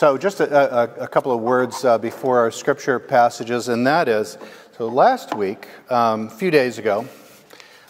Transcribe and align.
So, 0.00 0.16
just 0.16 0.40
a, 0.40 0.48
a, 0.56 1.04
a 1.04 1.06
couple 1.06 1.30
of 1.30 1.42
words 1.42 1.84
uh, 1.84 1.98
before 1.98 2.38
our 2.38 2.50
scripture 2.50 2.98
passages, 2.98 3.68
and 3.68 3.86
that 3.86 4.08
is 4.08 4.38
so 4.78 4.88
last 4.88 5.34
week, 5.34 5.68
um, 5.90 6.28
a 6.28 6.30
few 6.30 6.50
days 6.50 6.78
ago, 6.78 7.06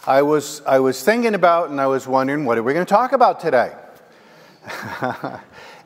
I 0.05 0.21
was, 0.21 0.61
I 0.67 0.79
was 0.79 1.01
thinking 1.01 1.35
about 1.35 1.69
and 1.69 1.79
I 1.79 1.87
was 1.87 2.09
wondering, 2.09 2.43
what 2.43 2.57
are 2.57 2.63
we 2.63 2.73
going 2.73 2.85
to 2.85 2.89
talk 2.89 3.13
about 3.13 3.39
today? 3.39 3.73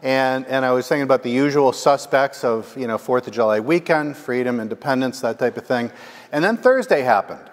and, 0.02 0.48
and 0.48 0.66
I 0.66 0.72
was 0.72 0.88
thinking 0.88 1.04
about 1.04 1.22
the 1.22 1.30
usual 1.30 1.72
suspects 1.72 2.44
of, 2.44 2.76
you 2.76 2.88
know, 2.88 2.98
Fourth 2.98 3.28
of 3.28 3.34
July 3.34 3.60
weekend, 3.60 4.18
freedom, 4.18 4.60
independence, 4.60 5.22
that 5.22 5.38
type 5.38 5.58
of 5.58 5.68
thing. 5.68 5.92
And 6.32 6.44
then 6.44 6.58
Thursday 6.58 7.04
happened. 7.04 7.52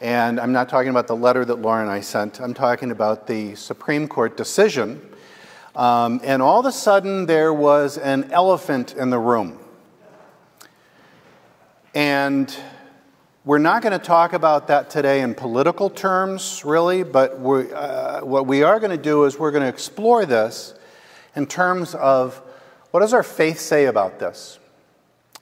And 0.00 0.40
I'm 0.40 0.52
not 0.52 0.70
talking 0.70 0.88
about 0.88 1.08
the 1.08 1.16
letter 1.16 1.44
that 1.44 1.56
Laura 1.56 1.82
and 1.82 1.90
I 1.90 2.00
sent, 2.00 2.40
I'm 2.40 2.54
talking 2.54 2.90
about 2.90 3.26
the 3.26 3.54
Supreme 3.54 4.08
Court 4.08 4.34
decision. 4.34 5.11
Um, 5.74 6.20
and 6.22 6.42
all 6.42 6.60
of 6.60 6.66
a 6.66 6.72
sudden, 6.72 7.26
there 7.26 7.52
was 7.52 7.96
an 7.96 8.30
elephant 8.30 8.94
in 8.94 9.10
the 9.10 9.18
room. 9.18 9.58
And 11.94 12.54
we're 13.44 13.58
not 13.58 13.82
going 13.82 13.98
to 13.98 14.04
talk 14.04 14.34
about 14.34 14.68
that 14.68 14.90
today 14.90 15.22
in 15.22 15.34
political 15.34 15.90
terms, 15.90 16.62
really, 16.64 17.02
but 17.02 17.32
uh, 17.32 18.20
what 18.20 18.46
we 18.46 18.62
are 18.62 18.78
going 18.80 18.96
to 18.96 19.02
do 19.02 19.24
is 19.24 19.38
we're 19.38 19.50
going 19.50 19.62
to 19.62 19.68
explore 19.68 20.26
this 20.26 20.74
in 21.34 21.46
terms 21.46 21.94
of 21.94 22.40
what 22.90 23.00
does 23.00 23.14
our 23.14 23.22
faith 23.22 23.58
say 23.58 23.86
about 23.86 24.18
this? 24.18 24.58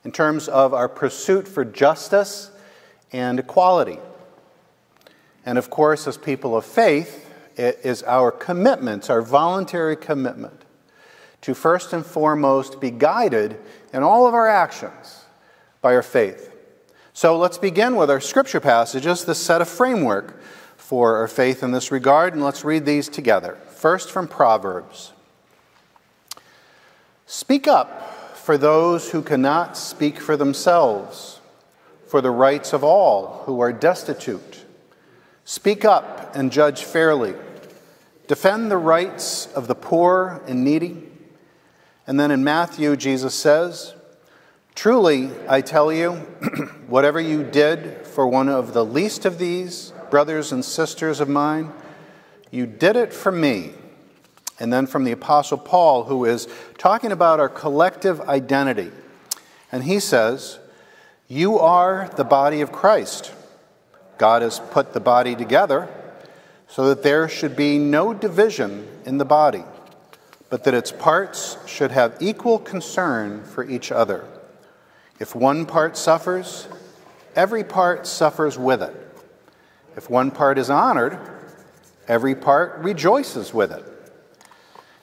In 0.05 0.12
terms 0.12 0.48
of 0.48 0.72
our 0.72 0.88
pursuit 0.88 1.47
for 1.48 1.64
justice 1.64 2.50
and 3.12 3.41
equality. 3.41 3.98
And 5.44 5.58
of 5.58 5.70
course, 5.70 6.06
as 6.06 6.16
people 6.16 6.56
of 6.56 6.64
faith, 6.64 7.27
it 7.27 7.30
is 7.60 8.02
our 8.05 8.30
commitments, 8.30 9.10
our 9.10 9.23
voluntary 9.23 9.96
commitment, 9.96 10.64
to 11.42 11.55
first 11.55 11.92
and 11.92 12.05
foremost 12.05 12.80
be 12.80 12.91
guided 12.91 13.59
in 13.92 14.02
all 14.02 14.27
of 14.27 14.34
our 14.34 14.48
actions 14.48 15.24
by 15.80 15.95
our 15.95 16.02
faith. 16.02 16.55
So 17.12 17.36
let's 17.36 17.58
begin 17.58 17.97
with 17.97 18.11
our 18.11 18.20
scripture 18.20 18.61
passages, 18.61 19.25
this 19.25 19.38
set 19.38 19.61
a 19.61 19.64
framework 19.64 20.41
for 20.77 21.16
our 21.16 21.28
faith 21.28 21.62
in 21.62 21.72
this 21.72 21.92
regard, 21.92 22.34
and 22.34 22.42
let's 22.42 22.64
read 22.64 22.84
these 22.84 23.08
together. 23.08 23.56
First 23.69 24.11
from 24.11 24.28
Proverbs 24.28 25.12
Speak 27.27 27.69
up 27.69 28.36
for 28.36 28.58
those 28.58 29.12
who 29.12 29.22
cannot 29.22 29.77
speak 29.77 30.19
for 30.19 30.36
themselves, 30.36 31.41
for 32.06 32.20
the 32.20 32.31
rights 32.31 32.72
of 32.72 32.83
all 32.83 33.42
who 33.44 33.61
are 33.61 33.72
destitute 33.72 34.64
Speak 35.50 35.84
up 35.84 36.36
and 36.36 36.53
judge 36.53 36.84
fairly. 36.84 37.34
Defend 38.31 38.70
the 38.70 38.77
rights 38.77 39.48
of 39.56 39.67
the 39.67 39.75
poor 39.75 40.41
and 40.47 40.62
needy. 40.62 41.03
And 42.06 42.20
then 42.20 42.31
in 42.31 42.45
Matthew, 42.45 42.95
Jesus 42.95 43.34
says, 43.34 43.92
Truly, 44.77 45.33
I 45.48 45.62
tell 45.62 45.92
you, 45.92 46.12
whatever 46.87 47.20
you 47.20 47.42
did 47.42 48.06
for 48.06 48.28
one 48.28 48.48
of 48.48 48.72
the 48.72 48.84
least 48.84 49.25
of 49.25 49.39
these 49.39 49.92
brothers 50.11 50.53
and 50.53 50.64
sisters 50.64 51.19
of 51.19 51.28
mine, 51.28 51.72
you 52.53 52.67
did 52.67 52.95
it 52.95 53.12
for 53.12 53.33
me. 53.33 53.72
And 54.61 54.72
then 54.72 54.87
from 54.87 55.03
the 55.03 55.11
Apostle 55.11 55.59
Paul, 55.59 56.05
who 56.05 56.25
is 56.25 56.47
talking 56.78 57.11
about 57.11 57.41
our 57.41 57.48
collective 57.48 58.20
identity. 58.20 58.92
And 59.72 59.83
he 59.83 59.98
says, 59.98 60.61
You 61.27 61.59
are 61.59 62.09
the 62.15 62.22
body 62.22 62.61
of 62.61 62.70
Christ 62.70 63.33
God 64.19 64.42
has 64.42 64.61
put 64.61 64.92
the 64.92 65.00
body 65.00 65.34
together 65.34 65.89
so 66.70 66.88
that 66.88 67.02
there 67.02 67.28
should 67.28 67.56
be 67.56 67.78
no 67.78 68.14
division 68.14 68.86
in 69.04 69.18
the 69.18 69.24
body, 69.24 69.64
but 70.48 70.64
that 70.64 70.72
its 70.72 70.92
parts 70.92 71.56
should 71.66 71.90
have 71.90 72.16
equal 72.20 72.58
concern 72.58 73.42
for 73.44 73.68
each 73.68 73.90
other. 73.90 74.24
If 75.18 75.34
one 75.34 75.66
part 75.66 75.96
suffers, 75.96 76.68
every 77.34 77.64
part 77.64 78.06
suffers 78.06 78.56
with 78.56 78.82
it. 78.82 78.94
If 79.96 80.08
one 80.08 80.30
part 80.30 80.59
is 80.59 80.70
honored, 80.70 81.19
every 82.06 82.36
part 82.36 82.78
rejoices 82.78 83.53
with 83.53 83.72
it. 83.72 83.84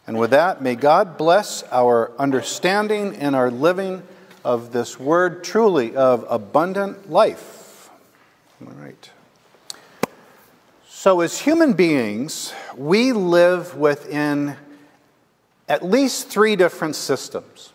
And 0.08 0.18
with 0.18 0.32
that, 0.32 0.62
may 0.62 0.76
God 0.76 1.18
bless 1.18 1.64
our 1.64 2.14
understanding 2.18 3.18
and 3.18 3.36
our 3.36 3.52
living 3.52 4.04
of 4.46 4.72
this 4.72 4.98
word 4.98 5.44
truly 5.44 5.98
of 5.98 6.26
abundant 6.30 7.12
life. 7.12 7.90
All 8.66 8.72
right. 8.74 9.12
So, 11.00 11.20
as 11.20 11.38
human 11.38 11.74
beings, 11.74 12.54
we 12.76 13.14
live 13.14 13.78
within 13.78 14.58
at 15.70 15.86
least 15.86 16.30
three 16.30 16.56
different 16.56 16.96
systems. 16.96 17.72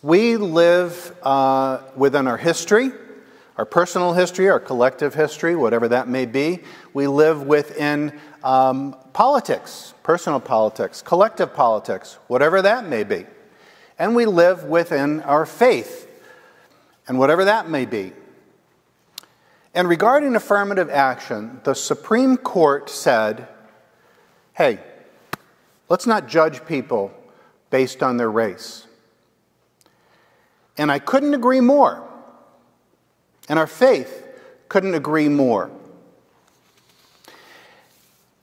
We 0.00 0.38
live 0.38 1.14
uh, 1.22 1.82
within 1.94 2.26
our 2.26 2.38
history, 2.38 2.92
our 3.58 3.66
personal 3.66 4.14
history, 4.14 4.48
our 4.48 4.58
collective 4.58 5.12
history, 5.12 5.54
whatever 5.54 5.86
that 5.88 6.08
may 6.08 6.24
be. 6.24 6.60
We 6.94 7.08
live 7.08 7.42
within 7.42 8.18
um, 8.42 8.96
politics, 9.12 9.92
personal 10.02 10.40
politics, 10.40 11.02
collective 11.02 11.52
politics, 11.52 12.16
whatever 12.28 12.62
that 12.62 12.86
may 12.86 13.04
be. 13.04 13.26
And 13.98 14.16
we 14.16 14.24
live 14.24 14.64
within 14.64 15.20
our 15.20 15.44
faith, 15.44 16.08
and 17.06 17.18
whatever 17.18 17.44
that 17.44 17.68
may 17.68 17.84
be. 17.84 18.14
And 19.74 19.88
regarding 19.88 20.36
affirmative 20.36 20.88
action, 20.88 21.60
the 21.64 21.74
Supreme 21.74 22.36
Court 22.36 22.88
said, 22.88 23.48
hey, 24.52 24.78
let's 25.88 26.06
not 26.06 26.28
judge 26.28 26.64
people 26.64 27.12
based 27.70 28.02
on 28.02 28.16
their 28.16 28.30
race. 28.30 28.86
And 30.78 30.92
I 30.92 31.00
couldn't 31.00 31.34
agree 31.34 31.60
more. 31.60 32.08
And 33.48 33.58
our 33.58 33.66
faith 33.66 34.24
couldn't 34.68 34.94
agree 34.94 35.28
more. 35.28 35.70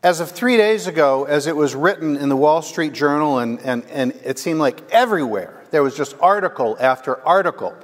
As 0.03 0.20
of 0.20 0.31
three 0.31 0.58
days 0.58 0.88
ago, 0.88 1.25
as 1.25 1.47
it 1.47 1.56
was 1.56 1.75
written 1.75 2.18
in 2.18 2.28
the 2.28 2.36
Wall 2.36 2.62
Street 2.62 2.91
Journal, 2.91 3.40
and, 3.40 3.59
and, 3.62 3.86
and 3.86 4.12
it 4.25 4.38
seemed 4.38 4.59
like 4.59 4.90
everywhere, 4.91 5.64
there 5.72 5.84
was 5.84 5.96
just 5.96 6.16
article 6.20 6.75
after 6.80 7.25
article 7.25 7.75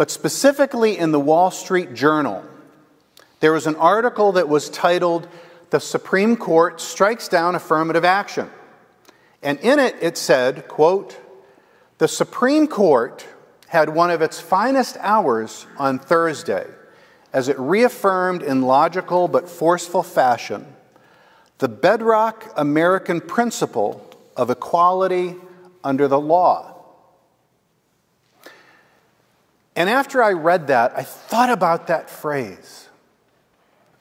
but 0.00 0.10
specifically 0.10 0.96
in 0.96 1.12
the 1.12 1.20
Wall 1.20 1.50
Street 1.50 1.92
Journal, 1.92 2.42
there 3.40 3.52
was 3.52 3.66
an 3.66 3.76
article 3.76 4.32
that 4.32 4.48
was 4.48 4.70
titled, 4.70 5.28
The 5.68 5.78
Supreme 5.78 6.38
Court 6.38 6.80
Strikes 6.80 7.28
Down 7.28 7.54
Affirmative 7.54 8.02
Action. 8.02 8.48
And 9.42 9.58
in 9.58 9.78
it, 9.78 9.94
it 10.00 10.16
said, 10.16 10.68
quote, 10.68 11.18
The 11.98 12.08
Supreme 12.08 12.66
Court 12.66 13.26
had 13.68 13.90
one 13.90 14.10
of 14.10 14.22
its 14.22 14.40
finest 14.40 14.96
hours 15.00 15.66
on 15.76 15.98
Thursday 15.98 16.66
as 17.34 17.48
it 17.48 17.58
reaffirmed 17.58 18.42
in 18.42 18.62
logical 18.62 19.28
but 19.28 19.50
forceful 19.50 20.02
fashion 20.02 20.64
the 21.58 21.68
bedrock 21.68 22.50
American 22.56 23.20
principle 23.20 24.10
of 24.34 24.48
equality 24.48 25.36
under 25.84 26.08
the 26.08 26.18
law. 26.18 26.69
And 29.80 29.88
after 29.88 30.22
I 30.22 30.32
read 30.32 30.66
that, 30.66 30.92
I 30.94 31.02
thought 31.02 31.48
about 31.48 31.86
that 31.86 32.10
phrase 32.10 32.90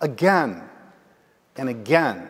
again 0.02 0.62
and 1.56 1.70
again. 1.70 2.28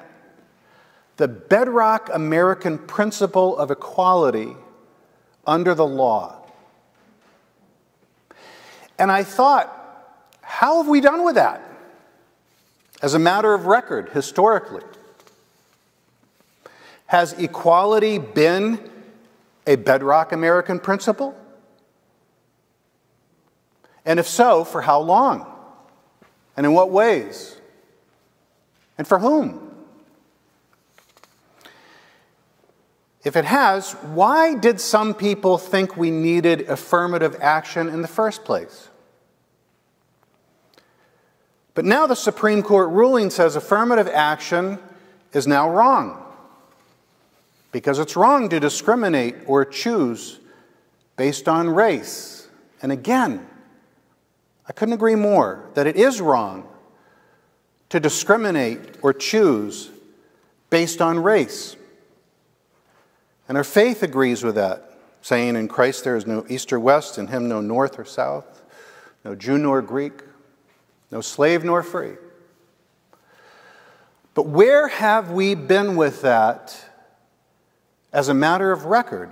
The 1.17 1.27
bedrock 1.27 2.11
American 2.13 2.77
principle 2.77 3.57
of 3.57 3.71
equality 3.71 4.55
under 5.47 5.73
the 5.73 5.87
law. 5.87 6.45
And 8.99 9.11
I 9.11 9.23
thought, 9.23 9.75
how 10.41 10.77
have 10.77 10.87
we 10.87 11.01
done 11.01 11.25
with 11.25 11.33
that? 11.33 11.59
As 13.01 13.15
a 13.15 13.19
matter 13.19 13.55
of 13.55 13.65
record, 13.65 14.09
historically. 14.09 14.83
Has 17.07 17.33
equality 17.33 18.19
been 18.19 18.91
a 19.65 19.75
bedrock 19.75 20.33
American 20.33 20.79
principle? 20.79 21.35
And 24.05 24.19
if 24.19 24.27
so, 24.27 24.63
for 24.63 24.81
how 24.81 24.99
long? 24.99 25.45
And 26.55 26.65
in 26.65 26.73
what 26.73 26.89
ways? 26.89 27.55
And 28.97 29.07
for 29.07 29.19
whom? 29.19 29.69
If 33.23 33.35
it 33.35 33.45
has, 33.45 33.93
why 33.93 34.55
did 34.55 34.79
some 34.79 35.13
people 35.13 35.57
think 35.57 35.97
we 35.97 36.09
needed 36.09 36.61
affirmative 36.61 37.37
action 37.41 37.89
in 37.89 38.01
the 38.01 38.07
first 38.07 38.45
place? 38.45 38.89
But 41.73 41.85
now 41.85 42.07
the 42.07 42.15
Supreme 42.15 42.63
Court 42.63 42.89
ruling 42.89 43.29
says 43.29 43.55
affirmative 43.55 44.07
action 44.07 44.79
is 45.33 45.47
now 45.47 45.69
wrong 45.69 46.25
because 47.71 47.99
it's 47.99 48.15
wrong 48.15 48.49
to 48.49 48.59
discriminate 48.59 49.35
or 49.45 49.63
choose 49.63 50.39
based 51.15 51.47
on 51.47 51.69
race. 51.69 52.47
And 52.81 52.91
again, 52.91 53.47
I 54.69 54.71
couldn't 54.71 54.93
agree 54.93 55.15
more 55.15 55.67
that 55.73 55.87
it 55.87 55.95
is 55.95 56.21
wrong 56.21 56.67
to 57.89 57.99
discriminate 57.99 58.97
or 59.01 59.13
choose 59.13 59.89
based 60.69 61.01
on 61.01 61.17
race. 61.17 61.75
And 63.47 63.57
our 63.57 63.63
faith 63.63 64.03
agrees 64.03 64.43
with 64.43 64.55
that, 64.55 64.93
saying, 65.23 65.55
In 65.55 65.67
Christ 65.67 66.03
there 66.03 66.15
is 66.15 66.27
no 66.27 66.45
east 66.47 66.71
or 66.71 66.79
west, 66.79 67.17
in 67.17 67.27
him 67.27 67.49
no 67.49 67.61
north 67.61 67.97
or 67.97 68.05
south, 68.05 68.61
no 69.25 69.33
Jew 69.33 69.57
nor 69.57 69.81
Greek, 69.81 70.21
no 71.09 71.19
slave 71.19 71.63
nor 71.63 71.81
free. 71.81 72.13
But 74.35 74.45
where 74.45 74.87
have 74.87 75.31
we 75.31 75.55
been 75.55 75.95
with 75.95 76.21
that 76.21 76.79
as 78.13 78.29
a 78.29 78.35
matter 78.35 78.71
of 78.71 78.85
record 78.85 79.31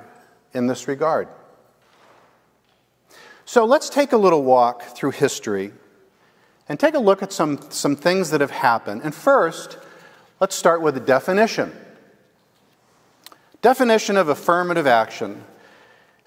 in 0.52 0.66
this 0.66 0.88
regard? 0.88 1.28
So 3.58 3.66
let's 3.66 3.90
take 3.90 4.12
a 4.12 4.18
little 4.18 4.44
walk 4.44 4.84
through 4.84 5.14
history 5.14 5.74
and 6.70 6.80
take 6.80 6.94
a 6.94 7.00
look 7.00 7.24
at 7.24 7.34
some, 7.34 7.60
some 7.72 7.96
things 7.96 8.30
that 8.30 8.40
have 8.40 8.52
happened. 8.52 9.02
And 9.04 9.16
first, 9.16 9.80
let's 10.40 10.56
start 10.56 10.80
with 10.80 10.96
a 10.96 11.00
definition. 11.00 11.76
Definition 13.64 14.16
of 14.16 14.30
affirmative 14.30 14.86
action 14.86 15.44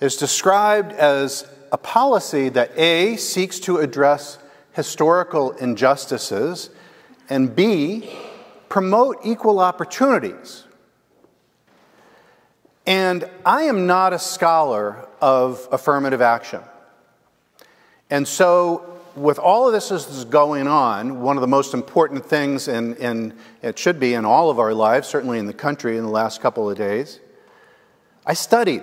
is 0.00 0.16
described 0.16 0.90
as 0.90 1.48
a 1.70 1.78
policy 1.78 2.48
that 2.48 2.76
A 2.76 3.14
seeks 3.14 3.60
to 3.60 3.76
address 3.76 4.38
historical 4.72 5.52
injustices 5.52 6.70
and 7.28 7.54
B 7.54 8.10
promote 8.68 9.18
equal 9.22 9.60
opportunities. 9.60 10.64
And 12.88 13.30
I 13.46 13.62
am 13.62 13.86
not 13.86 14.12
a 14.12 14.18
scholar 14.18 15.06
of 15.20 15.68
affirmative 15.70 16.20
action. 16.20 16.62
And 18.10 18.26
so, 18.26 19.00
with 19.14 19.38
all 19.38 19.66
of 19.66 19.72
this 19.72 19.90
is 19.90 20.24
going 20.24 20.66
on, 20.66 21.20
one 21.20 21.36
of 21.36 21.40
the 21.40 21.46
most 21.46 21.74
important 21.74 22.26
things, 22.26 22.68
and, 22.68 22.96
and 22.98 23.32
it 23.62 23.78
should 23.78 24.00
be 24.00 24.14
in 24.14 24.24
all 24.24 24.50
of 24.50 24.58
our 24.58 24.74
lives, 24.74 25.08
certainly 25.08 25.38
in 25.38 25.46
the 25.46 25.54
country 25.54 25.96
in 25.96 26.04
the 26.04 26.10
last 26.10 26.40
couple 26.40 26.68
of 26.68 26.76
days, 26.76 27.20
I 28.26 28.34
studied 28.34 28.82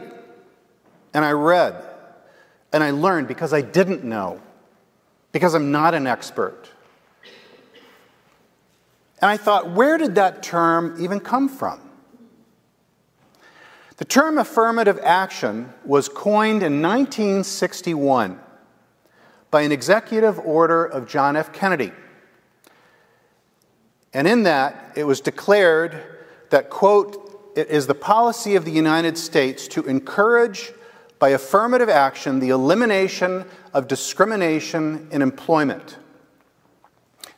and 1.14 1.26
I 1.26 1.32
read 1.32 1.84
and 2.72 2.84
I 2.84 2.92
learned 2.92 3.28
because 3.28 3.54
I 3.54 3.62
didn't 3.62 4.04
know, 4.04 4.42
because 5.32 5.54
I'm 5.54 5.72
not 5.72 5.94
an 5.94 6.08
expert. 6.08 6.70
And 9.20 9.32
I 9.32 9.38
thought, 9.38 9.72
where 9.72 9.98
did 9.98 10.16
that 10.16 10.44
term 10.44 10.96
even 11.00 11.20
come 11.20 11.50
from? 11.50 11.82
The 13.98 14.06
term 14.06 14.38
affirmative 14.38 15.00
action 15.02 15.74
was 15.84 16.08
coined 16.08 16.62
in 16.62 16.82
1961 16.82 18.40
by 19.58 19.64
an 19.64 19.72
executive 19.72 20.38
order 20.38 20.86
of 20.86 21.08
John 21.08 21.36
F. 21.36 21.52
Kennedy. 21.52 21.92
And 24.14 24.28
in 24.28 24.44
that, 24.44 24.94
it 24.96 25.04
was 25.04 25.20
declared 25.20 26.00
that, 26.52 26.70
quote, 26.70 27.52
it 27.56 27.68
is 27.68 27.88
the 27.88 27.96
policy 27.96 28.56
of 28.56 28.66
the 28.66 28.72
United 28.72 29.18
States 29.18 29.68
to 29.70 29.84
encourage 29.86 30.72
by 31.18 31.30
affirmative 31.30 31.90
action 31.90 32.40
the 32.40 32.50
elimination 32.50 33.46
of 33.74 33.88
discrimination 33.88 35.08
in 35.10 35.24
employment. 35.24 35.98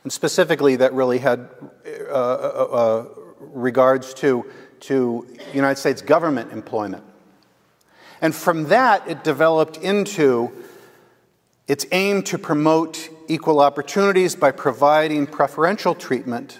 And 0.03 0.11
specifically, 0.11 0.75
that 0.75 0.91
really 0.91 1.19
had 1.19 1.47
uh, 1.85 2.11
uh, 2.11 2.67
uh, 2.69 3.05
regards 3.39 4.13
to, 4.15 4.45
to 4.81 5.25
United 5.53 5.79
States 5.79 6.01
government 6.01 6.51
employment. 6.51 7.05
And 8.19 8.35
from 8.35 8.65
that, 8.65 9.07
it 9.07 9.23
developed 9.23 9.77
into 9.77 10.51
its 11.69 11.85
aim 11.91 12.23
to 12.23 12.37
promote 12.39 13.09
equal 13.27 13.59
opportunities 13.61 14.35
by 14.35 14.51
providing 14.51 15.27
preferential 15.27 15.93
treatment 15.93 16.59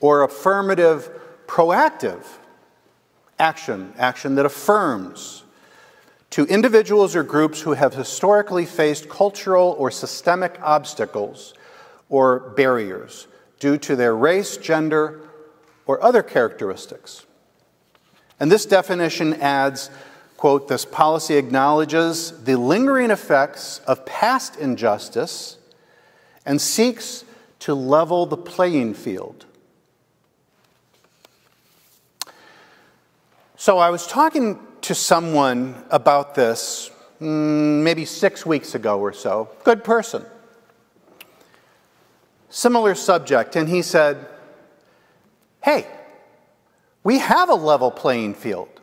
or 0.00 0.22
affirmative, 0.22 1.10
proactive 1.46 2.24
action, 3.38 3.92
action 3.98 4.36
that 4.36 4.46
affirms 4.46 5.44
to 6.30 6.46
individuals 6.46 7.14
or 7.14 7.22
groups 7.22 7.60
who 7.60 7.74
have 7.74 7.92
historically 7.92 8.64
faced 8.64 9.10
cultural 9.10 9.76
or 9.78 9.90
systemic 9.90 10.58
obstacles 10.62 11.52
or 12.08 12.40
barriers 12.56 13.26
due 13.58 13.76
to 13.76 13.94
their 13.94 14.16
race, 14.16 14.56
gender, 14.56 15.20
or 15.84 16.02
other 16.02 16.22
characteristics. 16.22 17.26
And 18.38 18.50
this 18.50 18.64
definition 18.64 19.34
adds 19.34 19.90
quote, 20.40 20.68
this 20.68 20.86
policy 20.86 21.34
acknowledges 21.36 22.44
the 22.44 22.56
lingering 22.56 23.10
effects 23.10 23.78
of 23.86 24.06
past 24.06 24.56
injustice 24.56 25.58
and 26.46 26.58
seeks 26.58 27.26
to 27.58 27.74
level 27.74 28.24
the 28.24 28.38
playing 28.38 28.94
field. 28.94 29.44
So 33.56 33.76
I 33.76 33.90
was 33.90 34.06
talking 34.06 34.58
to 34.80 34.94
someone 34.94 35.84
about 35.90 36.34
this 36.34 36.90
mm, 37.20 37.82
maybe 37.82 38.06
six 38.06 38.46
weeks 38.46 38.74
ago 38.74 38.98
or 38.98 39.12
so, 39.12 39.50
good 39.62 39.84
person. 39.84 40.24
Similar 42.48 42.94
subject, 42.94 43.56
and 43.56 43.68
he 43.68 43.82
said, 43.82 44.26
Hey, 45.62 45.86
we 47.04 47.18
have 47.18 47.50
a 47.50 47.54
level 47.54 47.90
playing 47.90 48.32
field. 48.32 48.79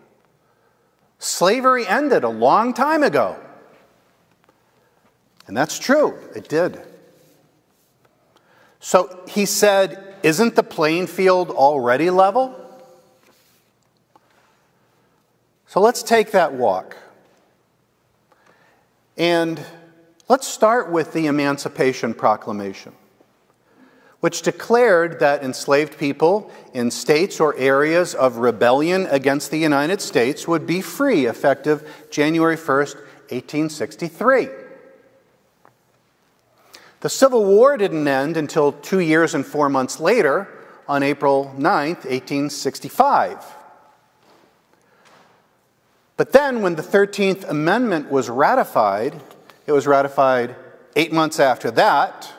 Slavery 1.19 1.87
ended 1.87 2.23
a 2.23 2.29
long 2.29 2.73
time 2.73 3.03
ago. 3.03 3.37
And 5.47 5.55
that's 5.55 5.79
true, 5.79 6.17
it 6.35 6.49
did. 6.49 6.81
So 8.79 9.23
he 9.27 9.45
said, 9.45 10.15
Isn't 10.23 10.55
the 10.55 10.63
playing 10.63 11.07
field 11.07 11.49
already 11.49 12.09
level? 12.09 12.63
So 15.67 15.81
let's 15.81 16.03
take 16.03 16.31
that 16.31 16.53
walk. 16.53 16.95
And 19.17 19.59
let's 20.29 20.47
start 20.47 20.91
with 20.91 21.13
the 21.13 21.25
Emancipation 21.25 22.13
Proclamation 22.13 22.93
which 24.19 24.41
declared 24.41 25.19
that 25.19 25.43
enslaved 25.43 25.97
people 25.97 26.51
in 26.73 26.89
states 26.89 27.39
or 27.39 27.55
areas 27.57 28.15
of 28.15 28.37
rebellion 28.37 29.05
against 29.07 29.51
the 29.51 29.59
United 29.59 30.01
States 30.01 30.47
would 30.47 30.65
be 30.65 30.81
free 30.81 31.27
effective 31.27 32.07
January 32.09 32.57
1st, 32.57 32.95
1863. 33.29 34.47
The 37.01 37.09
Civil 37.09 37.45
War 37.45 37.77
didn't 37.77 38.07
end 38.07 38.37
until 38.37 38.71
two 38.71 38.99
years 38.99 39.35
and 39.35 39.45
four 39.45 39.69
months 39.69 39.99
later, 39.99 40.47
on 40.87 41.03
April 41.03 41.53
9th, 41.57 42.05
1865. 42.05 43.43
But 46.15 46.31
then, 46.31 46.61
when 46.63 46.75
the 46.75 46.81
13th 46.81 47.47
Amendment 47.47 48.09
was 48.09 48.29
ratified, 48.29 49.21
it 49.68 49.73
was 49.73 49.85
ratified 49.85 50.56
eight 50.95 51.13
months 51.13 51.39
after 51.39 51.69
that 51.71 52.33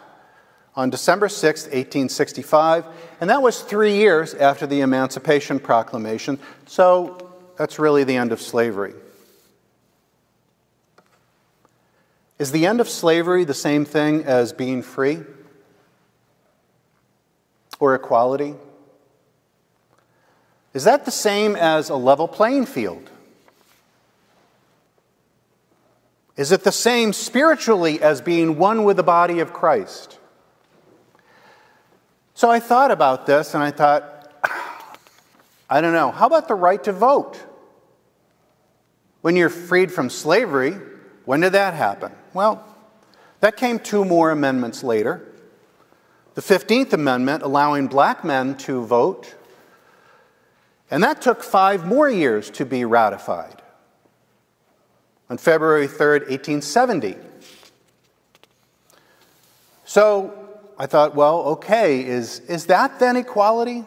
on 0.78 0.90
December 0.90 1.28
6, 1.28 1.64
1865, 1.64 2.86
and 3.20 3.28
that 3.30 3.42
was 3.42 3.62
three 3.62 3.96
years 3.96 4.32
after 4.32 4.64
the 4.64 4.80
Emancipation 4.80 5.58
Proclamation, 5.58 6.38
so 6.66 7.32
that's 7.56 7.80
really 7.80 8.04
the 8.04 8.14
end 8.14 8.30
of 8.30 8.40
slavery. 8.40 8.94
Is 12.38 12.52
the 12.52 12.64
end 12.64 12.80
of 12.80 12.88
slavery 12.88 13.42
the 13.42 13.54
same 13.54 13.84
thing 13.84 14.22
as 14.22 14.52
being 14.52 14.82
free 14.82 15.22
or 17.80 17.96
equality? 17.96 18.54
Is 20.74 20.84
that 20.84 21.04
the 21.04 21.10
same 21.10 21.56
as 21.56 21.90
a 21.90 21.96
level 21.96 22.28
playing 22.28 22.66
field? 22.66 23.10
Is 26.36 26.52
it 26.52 26.62
the 26.62 26.70
same 26.70 27.12
spiritually 27.12 28.00
as 28.00 28.20
being 28.20 28.58
one 28.58 28.84
with 28.84 28.96
the 28.96 29.02
body 29.02 29.40
of 29.40 29.52
Christ? 29.52 30.17
So 32.38 32.48
I 32.48 32.60
thought 32.60 32.92
about 32.92 33.26
this 33.26 33.54
and 33.54 33.64
I 33.64 33.72
thought, 33.72 34.32
I 35.68 35.80
don't 35.80 35.92
know, 35.92 36.12
how 36.12 36.28
about 36.28 36.46
the 36.46 36.54
right 36.54 36.80
to 36.84 36.92
vote? 36.92 37.36
When 39.22 39.34
you're 39.34 39.48
freed 39.48 39.90
from 39.90 40.08
slavery, 40.08 40.74
when 41.24 41.40
did 41.40 41.54
that 41.54 41.74
happen? 41.74 42.12
Well, 42.32 42.64
that 43.40 43.56
came 43.56 43.80
two 43.80 44.04
more 44.04 44.30
amendments 44.30 44.84
later. 44.84 45.26
The 46.34 46.40
15th 46.40 46.92
Amendment 46.92 47.42
allowing 47.42 47.88
black 47.88 48.24
men 48.24 48.56
to 48.58 48.84
vote, 48.84 49.34
and 50.92 51.02
that 51.02 51.20
took 51.20 51.42
five 51.42 51.86
more 51.86 52.08
years 52.08 52.50
to 52.50 52.64
be 52.64 52.84
ratified. 52.84 53.62
On 55.28 55.38
February 55.38 55.88
3rd, 55.88 56.28
1870. 56.28 57.16
So 59.84 60.47
I 60.78 60.86
thought, 60.86 61.16
well, 61.16 61.40
okay, 61.40 62.04
is, 62.04 62.38
is 62.40 62.66
that 62.66 63.00
then 63.00 63.16
equality? 63.16 63.84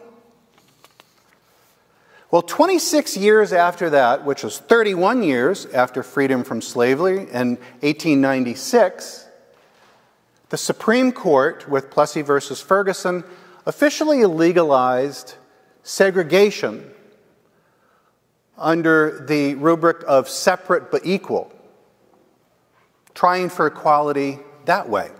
Well, 2.30 2.42
26 2.42 3.16
years 3.16 3.52
after 3.52 3.90
that, 3.90 4.24
which 4.24 4.42
was 4.42 4.58
31 4.58 5.22
years 5.22 5.66
after 5.66 6.02
freedom 6.02 6.44
from 6.44 6.60
slavery 6.60 7.20
in 7.30 7.56
1896, 7.80 9.26
the 10.50 10.56
Supreme 10.58 11.12
Court, 11.12 11.66
with 11.68 11.90
Plessy 11.90 12.20
versus 12.20 12.60
Ferguson, 12.60 13.24
officially 13.64 14.24
legalized 14.26 15.34
segregation 15.82 16.90
under 18.58 19.24
the 19.26 19.54
rubric 19.54 20.04
of 20.06 20.28
separate 20.28 20.90
but 20.90 21.06
equal, 21.06 21.50
trying 23.14 23.48
for 23.48 23.66
equality 23.66 24.38
that 24.66 24.88
way. 24.90 25.10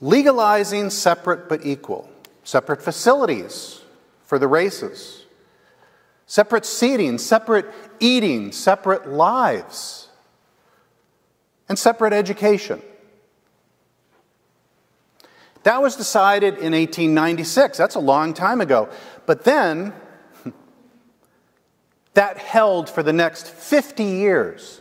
Legalizing 0.00 0.90
separate 0.90 1.48
but 1.48 1.64
equal, 1.64 2.08
separate 2.42 2.80
facilities 2.80 3.82
for 4.22 4.38
the 4.38 4.48
races, 4.48 5.26
separate 6.26 6.64
seating, 6.64 7.18
separate 7.18 7.66
eating, 7.98 8.50
separate 8.52 9.08
lives, 9.08 10.08
and 11.68 11.78
separate 11.78 12.12
education. 12.12 12.80
That 15.62 15.82
was 15.82 15.96
decided 15.96 16.54
in 16.54 16.72
1896. 16.72 17.76
That's 17.76 17.94
a 17.94 18.00
long 18.00 18.32
time 18.32 18.60
ago. 18.60 18.88
But 19.26 19.44
then, 19.44 19.92
that 22.14 22.38
held 22.38 22.88
for 22.88 23.02
the 23.02 23.12
next 23.12 23.48
50 23.48 24.02
years. 24.02 24.79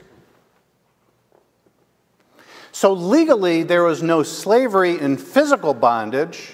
So, 2.79 2.93
legally, 2.93 3.63
there 3.63 3.83
was 3.83 4.01
no 4.01 4.24
slavery 4.24 4.98
in 4.98 5.17
physical 5.17 5.74
bondage, 5.74 6.53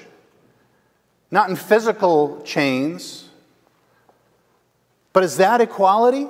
not 1.30 1.52
in 1.52 1.56
physical 1.56 2.42
chains. 2.42 3.30
But 5.14 5.24
is 5.24 5.38
that 5.38 5.62
equality? 5.62 6.26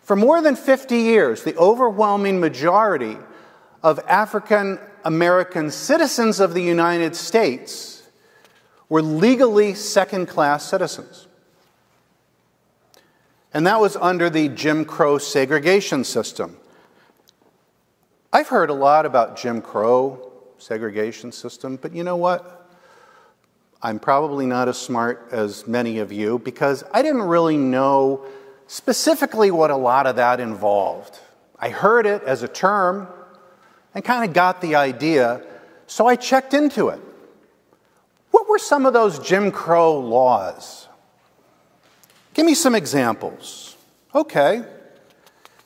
For 0.00 0.16
more 0.16 0.40
than 0.40 0.56
50 0.56 0.96
years, 0.96 1.42
the 1.42 1.54
overwhelming 1.58 2.40
majority 2.40 3.18
of 3.82 4.00
African 4.08 4.78
American 5.04 5.70
citizens 5.70 6.40
of 6.40 6.54
the 6.54 6.62
United 6.62 7.14
States 7.14 8.02
were 8.88 9.02
legally 9.02 9.74
second 9.74 10.24
class 10.26 10.64
citizens. 10.64 11.26
And 13.52 13.66
that 13.66 13.78
was 13.78 13.94
under 13.96 14.30
the 14.30 14.48
Jim 14.48 14.86
Crow 14.86 15.18
segregation 15.18 16.02
system. 16.02 16.56
I've 18.32 18.48
heard 18.48 18.68
a 18.68 18.74
lot 18.74 19.06
about 19.06 19.36
Jim 19.36 19.62
Crow 19.62 20.30
segregation 20.58 21.32
system, 21.32 21.76
but 21.76 21.94
you 21.94 22.04
know 22.04 22.16
what? 22.16 22.68
I'm 23.80 23.98
probably 23.98 24.44
not 24.44 24.68
as 24.68 24.76
smart 24.76 25.28
as 25.30 25.66
many 25.66 25.98
of 25.98 26.12
you 26.12 26.38
because 26.38 26.84
I 26.92 27.00
didn't 27.00 27.22
really 27.22 27.56
know 27.56 28.26
specifically 28.66 29.50
what 29.50 29.70
a 29.70 29.76
lot 29.76 30.06
of 30.06 30.16
that 30.16 30.40
involved. 30.40 31.18
I 31.58 31.70
heard 31.70 32.04
it 32.06 32.22
as 32.24 32.42
a 32.42 32.48
term, 32.48 33.08
and 33.94 34.04
kind 34.04 34.28
of 34.28 34.34
got 34.34 34.60
the 34.60 34.74
idea, 34.74 35.42
so 35.86 36.06
I 36.06 36.16
checked 36.16 36.54
into 36.54 36.88
it. 36.88 37.00
What 38.30 38.48
were 38.48 38.58
some 38.58 38.84
of 38.84 38.92
those 38.92 39.18
Jim 39.18 39.50
Crow 39.50 39.98
laws? 39.98 40.86
Give 42.34 42.44
me 42.44 42.54
some 42.54 42.74
examples. 42.74 43.76
Okay. 44.14 44.64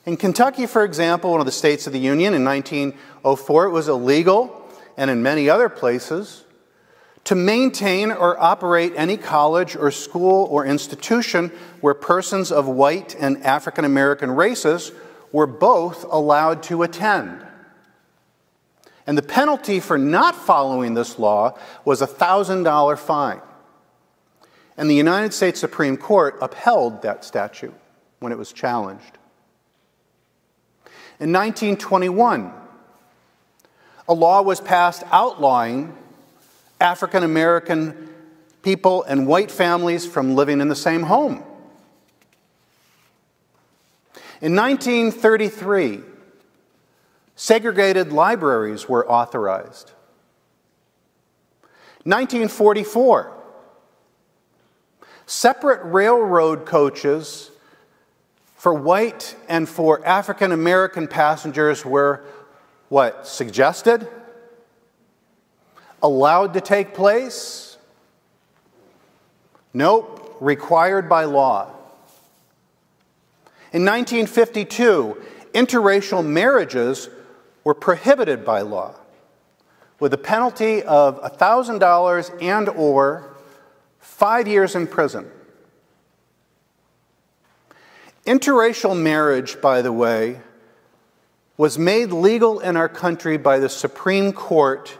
In 0.05 0.17
Kentucky, 0.17 0.65
for 0.65 0.83
example, 0.83 1.31
one 1.31 1.39
of 1.39 1.45
the 1.45 1.51
states 1.51 1.87
of 1.87 1.93
the 1.93 1.99
Union 1.99 2.33
in 2.33 2.43
1904, 2.43 3.65
it 3.65 3.69
was 3.69 3.87
illegal, 3.87 4.69
and 4.97 5.09
in 5.09 5.23
many 5.23 5.49
other 5.49 5.69
places, 5.69 6.43
to 7.23 7.35
maintain 7.35 8.11
or 8.11 8.37
operate 8.41 8.91
any 8.97 9.15
college 9.15 9.77
or 9.77 9.91
school 9.91 10.45
or 10.51 10.65
institution 10.65 11.51
where 11.79 11.93
persons 11.93 12.51
of 12.51 12.67
white 12.67 13.15
and 13.17 13.41
African 13.43 13.85
American 13.85 14.31
races 14.31 14.91
were 15.31 15.47
both 15.47 16.03
allowed 16.11 16.61
to 16.63 16.83
attend. 16.83 17.45
And 19.07 19.17
the 19.17 19.23
penalty 19.23 19.79
for 19.79 19.97
not 19.97 20.35
following 20.35 20.93
this 20.93 21.17
law 21.17 21.57
was 21.85 22.01
a 22.01 22.07
$1,000 22.07 22.99
fine. 22.99 23.41
And 24.75 24.89
the 24.89 24.95
United 24.95 25.33
States 25.33 25.59
Supreme 25.59 25.95
Court 25.95 26.37
upheld 26.41 27.03
that 27.03 27.23
statute 27.23 27.73
when 28.19 28.31
it 28.33 28.37
was 28.37 28.51
challenged. 28.51 29.17
In 31.23 31.31
1921, 31.31 32.51
a 34.09 34.13
law 34.13 34.41
was 34.41 34.59
passed 34.59 35.03
outlawing 35.09 35.95
African 36.81 37.23
American 37.23 38.09
people 38.61 39.03
and 39.03 39.25
white 39.25 39.49
families 39.49 40.05
from 40.05 40.35
living 40.35 40.59
in 40.59 40.67
the 40.67 40.75
same 40.75 41.03
home. 41.03 41.41
In 44.41 44.53
1933, 44.53 46.01
Segregated 47.37 48.11
libraries 48.11 48.89
were 48.89 49.09
authorized. 49.09 49.91
1944, 52.03 53.31
separate 55.25 55.85
railroad 55.85 56.65
coaches 56.65 57.49
for 58.63 58.73
white 58.73 59.35
and 59.49 59.67
for 59.67 59.99
African 60.07 60.53
American 60.53 61.05
passengers 61.05 61.85
were 61.85 62.23
what? 62.87 63.27
Suggested? 63.27 64.07
Allowed 66.01 66.53
to 66.53 66.61
take 66.61 66.93
place? 66.93 67.75
Nope, 69.73 70.37
required 70.39 71.09
by 71.09 71.25
law. 71.25 71.73
In 73.73 73.83
1952, 73.83 75.21
interracial 75.53 76.25
marriages 76.25 77.09
were 77.65 77.73
prohibited 77.73 78.45
by 78.45 78.61
law 78.61 78.95
with 79.99 80.13
a 80.13 80.17
penalty 80.17 80.81
of 80.83 81.21
$1,000 81.37 82.41
and 82.41 82.69
or 82.69 83.29
5 83.99 84.47
years 84.47 84.73
in 84.73 84.87
prison. 84.87 85.29
Interracial 88.25 88.97
marriage, 88.97 89.59
by 89.59 89.81
the 89.81 89.91
way, 89.91 90.39
was 91.57 91.77
made 91.77 92.11
legal 92.11 92.59
in 92.59 92.77
our 92.77 92.87
country 92.87 93.37
by 93.37 93.59
the 93.59 93.69
Supreme 93.69 94.31
Court. 94.31 94.97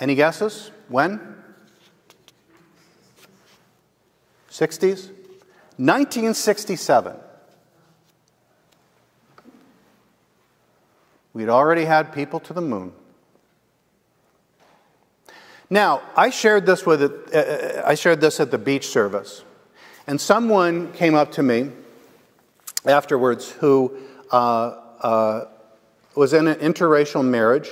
Any 0.00 0.14
guesses? 0.14 0.70
When? 0.88 1.20
60s? 4.50 5.10
1967. 5.76 7.16
We'd 11.34 11.48
already 11.48 11.84
had 11.84 12.12
people 12.12 12.40
to 12.40 12.52
the 12.52 12.60
moon. 12.60 12.92
Now, 15.70 16.02
I 16.14 16.28
shared 16.30 16.66
this 16.66 16.84
with 16.84 17.02
it, 17.02 17.12
uh, 17.34 17.38
uh, 17.38 17.82
I 17.86 17.94
shared 17.94 18.20
this 18.20 18.40
at 18.40 18.50
the 18.50 18.58
beach 18.58 18.88
service, 18.88 19.42
and 20.06 20.20
someone 20.20 20.92
came 20.92 21.14
up 21.14 21.32
to 21.32 21.42
me 21.42 21.70
afterwards 22.84 23.50
who 23.50 23.96
uh, 24.30 24.76
uh, 25.00 25.44
was 26.14 26.32
in 26.32 26.48
an 26.48 26.58
interracial 26.58 27.24
marriage, 27.24 27.70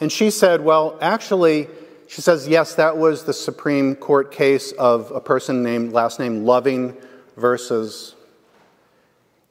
and 0.00 0.10
she 0.12 0.30
said, 0.30 0.64
"Well, 0.64 0.98
actually." 1.00 1.68
She 2.10 2.22
says, 2.22 2.48
yes, 2.48 2.76
that 2.76 2.96
was 2.96 3.24
the 3.24 3.34
Supreme 3.34 3.94
Court 3.94 4.32
case 4.32 4.72
of 4.72 5.10
a 5.10 5.20
person 5.20 5.62
named, 5.62 5.92
last 5.92 6.18
name 6.18 6.46
Loving 6.46 6.96
versus. 7.36 8.14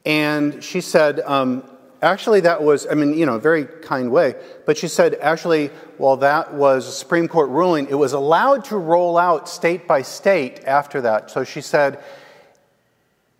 And 0.04 0.64
she 0.64 0.80
said, 0.80 1.20
um, 1.20 1.62
actually, 2.02 2.40
that 2.40 2.60
was, 2.60 2.84
I 2.90 2.94
mean, 2.94 3.16
you 3.16 3.26
know, 3.26 3.38
very 3.38 3.64
kind 3.64 4.10
way, 4.10 4.34
but 4.66 4.76
she 4.76 4.88
said, 4.88 5.14
actually, 5.20 5.68
while 5.98 6.16
that 6.16 6.52
was 6.52 6.88
a 6.88 6.90
Supreme 6.90 7.28
Court 7.28 7.48
ruling, 7.50 7.86
it 7.90 7.94
was 7.94 8.12
allowed 8.12 8.64
to 8.64 8.76
roll 8.76 9.16
out 9.16 9.48
state 9.48 9.86
by 9.86 10.02
state 10.02 10.64
after 10.64 11.02
that. 11.02 11.30
So 11.30 11.44
she 11.44 11.60
said, 11.60 12.02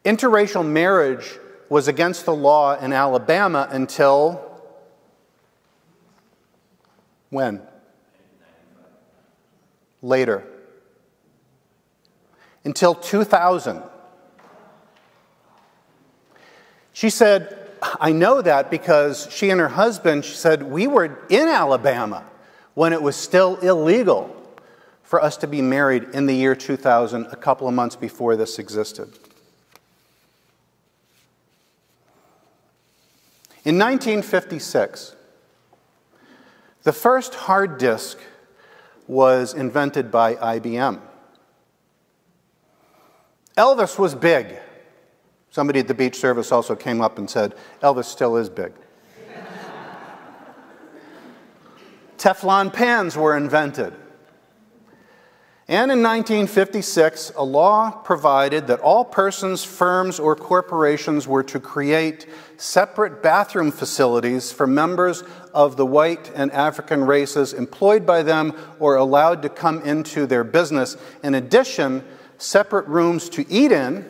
interracial 0.09 0.67
marriage 0.67 1.39
was 1.69 1.87
against 1.87 2.25
the 2.25 2.35
law 2.35 2.75
in 2.79 2.95
Alabama 2.95 3.69
until 3.71 4.43
when? 7.29 7.61
Later. 10.01 10.45
Until 12.65 12.95
2000. 12.95 13.83
She 16.95 17.11
said, 17.11 17.71
I 18.01 18.13
know 18.13 18.41
that 18.41 18.71
because 18.71 19.29
she 19.31 19.51
and 19.51 19.61
her 19.61 19.69
husband, 19.69 20.25
she 20.25 20.35
said, 20.35 20.63
we 20.63 20.87
were 20.87 21.19
in 21.29 21.49
Alabama 21.49 22.25
when 22.73 22.95
it 22.95 23.03
was 23.03 23.15
still 23.15 23.57
illegal 23.57 24.35
for 25.03 25.23
us 25.23 25.37
to 25.39 25.47
be 25.47 25.61
married 25.61 26.05
in 26.15 26.25
the 26.25 26.35
year 26.35 26.55
2000, 26.55 27.27
a 27.27 27.37
couple 27.37 27.69
of 27.69 27.75
months 27.75 27.95
before 27.95 28.37
this 28.37 28.59
existed. 28.59 29.28
In 33.69 33.77
1956, 33.79 35.15
the 36.85 36.93
first 36.95 37.35
hard 37.35 37.77
disk 37.77 38.17
was 39.07 39.53
invented 39.53 40.11
by 40.11 40.37
IBM. 40.37 40.99
Elvis 43.59 43.99
was 43.99 44.15
big. 44.15 44.57
Somebody 45.51 45.81
at 45.81 45.87
the 45.87 45.93
beach 45.93 46.17
service 46.17 46.51
also 46.51 46.75
came 46.75 47.03
up 47.03 47.19
and 47.19 47.29
said, 47.29 47.57
Elvis 47.83 48.07
still 48.07 48.39
is 48.39 48.49
big. 48.49 48.73
Teflon 52.17 52.73
pans 52.73 53.19
were 53.19 53.37
invented. 53.37 53.93
And 55.71 55.93
in 55.93 56.03
1956, 56.03 57.33
a 57.37 57.45
law 57.45 57.91
provided 57.91 58.69
that 58.69 58.81
all 58.81 59.05
persons, 59.05 59.65
firms, 59.65 60.19
or 60.19 60.35
corporations 60.35 61.29
were 61.29 61.43
to 61.43 61.61
create 61.61 62.27
separate 62.57 63.23
bathroom 63.23 63.71
facilities 63.71 64.51
for 64.51 64.67
members 64.67 65.25
of 65.53 65.77
the 65.77 65.85
white 65.85 66.33
and 66.35 66.51
African 66.53 67.05
races 67.05 67.53
employed 67.53 68.07
by 68.07 68.23
them 68.23 68.55
or 68.79 68.97
allowed 68.97 69.43
to 69.43 69.51
come 69.51 69.83
into 69.83 70.25
their 70.25 70.43
business. 70.43 70.97
In 71.23 71.35
addition, 71.35 72.03
separate 72.39 72.87
rooms 72.87 73.29
to 73.29 73.45
eat 73.53 73.71
in, 73.71 74.07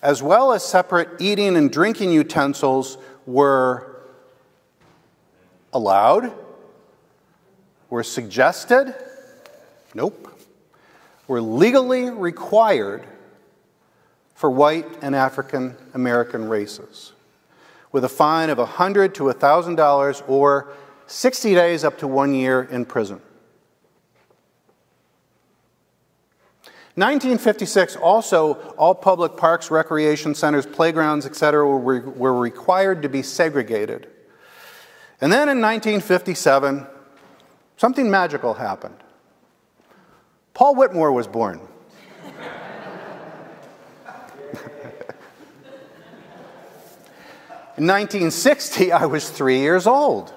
as 0.00 0.22
well 0.22 0.54
as 0.54 0.64
separate 0.64 1.20
eating 1.20 1.54
and 1.54 1.70
drinking 1.70 2.12
utensils, 2.12 2.96
were 3.26 4.00
allowed, 5.70 6.32
were 7.90 8.02
suggested. 8.02 8.94
Nope 9.92 10.33
were 11.26 11.40
legally 11.40 12.10
required 12.10 13.04
for 14.34 14.50
white 14.50 14.86
and 15.02 15.14
African 15.14 15.76
American 15.94 16.48
races, 16.48 17.12
with 17.92 18.04
a 18.04 18.08
fine 18.08 18.50
of 18.50 18.58
100 18.58 19.14
to 19.16 19.24
$1,000 19.24 20.28
or 20.28 20.72
60 21.06 21.54
days 21.54 21.84
up 21.84 21.98
to 21.98 22.08
one 22.08 22.34
year 22.34 22.62
in 22.62 22.84
prison. 22.84 23.20
1956, 26.96 27.96
also, 27.96 28.54
all 28.78 28.94
public 28.94 29.36
parks, 29.36 29.68
recreation 29.68 30.32
centers, 30.32 30.64
playgrounds, 30.64 31.26
etc., 31.26 31.66
were, 31.66 32.00
were 32.00 32.38
required 32.38 33.02
to 33.02 33.08
be 33.08 33.20
segregated. 33.20 34.08
And 35.20 35.32
then 35.32 35.48
in 35.48 35.60
1957, 35.60 36.86
something 37.76 38.08
magical 38.08 38.54
happened. 38.54 38.94
Paul 40.54 40.76
Whitmore 40.76 41.12
was 41.12 41.26
born. 41.26 41.60
In 47.76 47.88
1960, 47.88 48.92
I 48.92 49.06
was 49.06 49.28
three 49.28 49.58
years 49.58 49.84
old. 49.88 50.32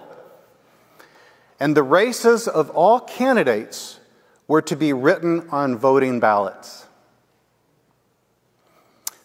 And 1.60 1.78
the 1.78 1.84
races 1.84 2.48
of 2.48 2.72
all 2.72 3.00
candidates 3.00 4.00
were 4.48 4.64
to 4.64 4.76
be 4.76 4.92
written 4.92 5.48
on 5.52 5.78
voting 5.78 6.20
ballots. 6.20 6.88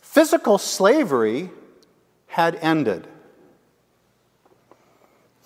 Physical 0.02 0.58
slavery 0.58 1.50
had 2.26 2.56
ended. 2.56 3.06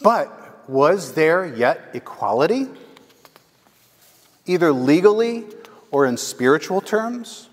But 0.03 0.69
was 0.69 1.13
there 1.13 1.47
yet 1.47 1.91
equality? 1.95 2.67
Either 4.47 4.73
legally 4.73 5.45
or 5.91 6.07
in 6.07 6.17
spiritual 6.17 6.81
terms. 6.81 7.49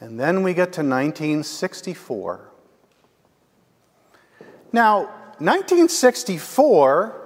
And 0.00 0.18
then 0.20 0.42
we 0.42 0.52
get 0.52 0.72
to 0.74 0.82
1964. 0.82 2.50
Now, 4.72 5.04
1964 5.38 7.22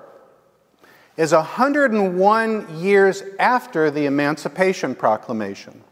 is 1.17 1.33
101 1.33 2.79
years 2.81 3.23
after 3.39 3.91
the 3.91 4.07
Emancipation 4.07 4.95
Proclamation. 4.95 5.83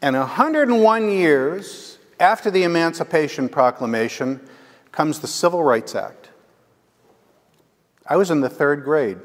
And 0.00 0.16
101 0.16 1.10
years 1.10 1.98
after 2.20 2.50
the 2.50 2.62
Emancipation 2.62 3.48
Proclamation 3.48 4.40
comes 4.92 5.18
the 5.18 5.26
Civil 5.26 5.62
Rights 5.62 5.94
Act. 5.94 6.30
I 8.08 8.16
was 8.16 8.30
in 8.30 8.40
the 8.40 8.48
third 8.48 8.84
grade. 8.84 9.18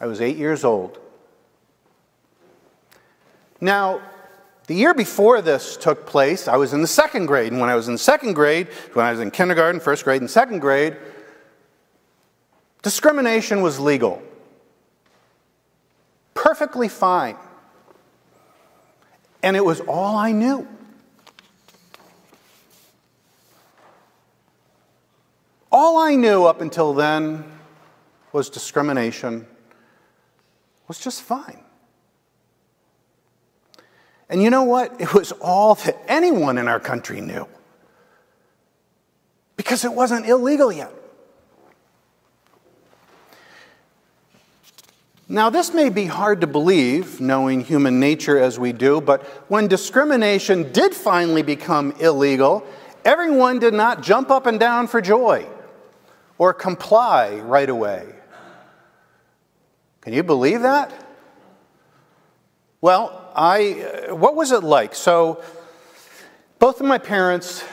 I 0.00 0.06
was 0.06 0.20
eight 0.20 0.36
years 0.36 0.64
old. 0.64 0.98
Now, 3.60 4.00
the 4.66 4.74
year 4.74 4.94
before 4.94 5.40
this 5.40 5.76
took 5.76 6.06
place, 6.06 6.48
I 6.48 6.56
was 6.56 6.72
in 6.72 6.82
the 6.82 6.88
second 6.88 7.26
grade. 7.26 7.52
And 7.52 7.60
when 7.60 7.70
I 7.70 7.74
was 7.74 7.88
in 7.88 7.96
second 7.96 8.34
grade, 8.34 8.68
when 8.92 9.06
I 9.06 9.12
was 9.12 9.20
in 9.20 9.30
kindergarten, 9.30 9.80
first 9.80 10.04
grade, 10.04 10.20
and 10.20 10.30
second 10.30 10.58
grade, 10.58 10.96
discrimination 12.82 13.62
was 13.62 13.80
legal. 13.80 14.22
Perfectly 16.34 16.88
fine. 16.88 17.36
And 19.42 19.56
it 19.56 19.64
was 19.64 19.80
all 19.80 20.16
I 20.16 20.32
knew. 20.32 20.66
All 25.80 25.98
I 25.98 26.16
knew 26.16 26.44
up 26.44 26.60
until 26.60 26.92
then 26.92 27.44
was 28.32 28.50
discrimination 28.50 29.46
was 30.88 30.98
just 30.98 31.22
fine. 31.22 31.62
And 34.28 34.42
you 34.42 34.50
know 34.50 34.64
what? 34.64 35.00
It 35.00 35.14
was 35.14 35.30
all 35.40 35.76
that 35.76 35.96
anyone 36.08 36.58
in 36.58 36.66
our 36.66 36.80
country 36.80 37.20
knew. 37.20 37.46
Because 39.56 39.84
it 39.84 39.92
wasn't 39.92 40.26
illegal 40.26 40.72
yet. 40.72 40.92
Now, 45.28 45.48
this 45.48 45.72
may 45.72 45.90
be 45.90 46.06
hard 46.06 46.40
to 46.40 46.48
believe, 46.48 47.20
knowing 47.20 47.60
human 47.60 48.00
nature 48.00 48.36
as 48.36 48.58
we 48.58 48.72
do, 48.72 49.00
but 49.00 49.22
when 49.48 49.68
discrimination 49.68 50.72
did 50.72 50.92
finally 50.92 51.42
become 51.42 51.92
illegal, 52.00 52.66
everyone 53.04 53.60
did 53.60 53.74
not 53.74 54.02
jump 54.02 54.28
up 54.28 54.46
and 54.46 54.58
down 54.58 54.88
for 54.88 55.00
joy 55.00 55.48
or 56.38 56.54
comply 56.54 57.36
right 57.40 57.68
away. 57.68 58.06
Can 60.00 60.12
you 60.12 60.22
believe 60.22 60.62
that? 60.62 60.92
Well, 62.80 63.30
I, 63.34 64.06
uh, 64.08 64.14
what 64.14 64.36
was 64.36 64.52
it 64.52 64.62
like? 64.62 64.94
So, 64.94 65.42
both 66.60 66.80
of 66.80 66.86
my 66.86 66.98
parents 66.98 67.64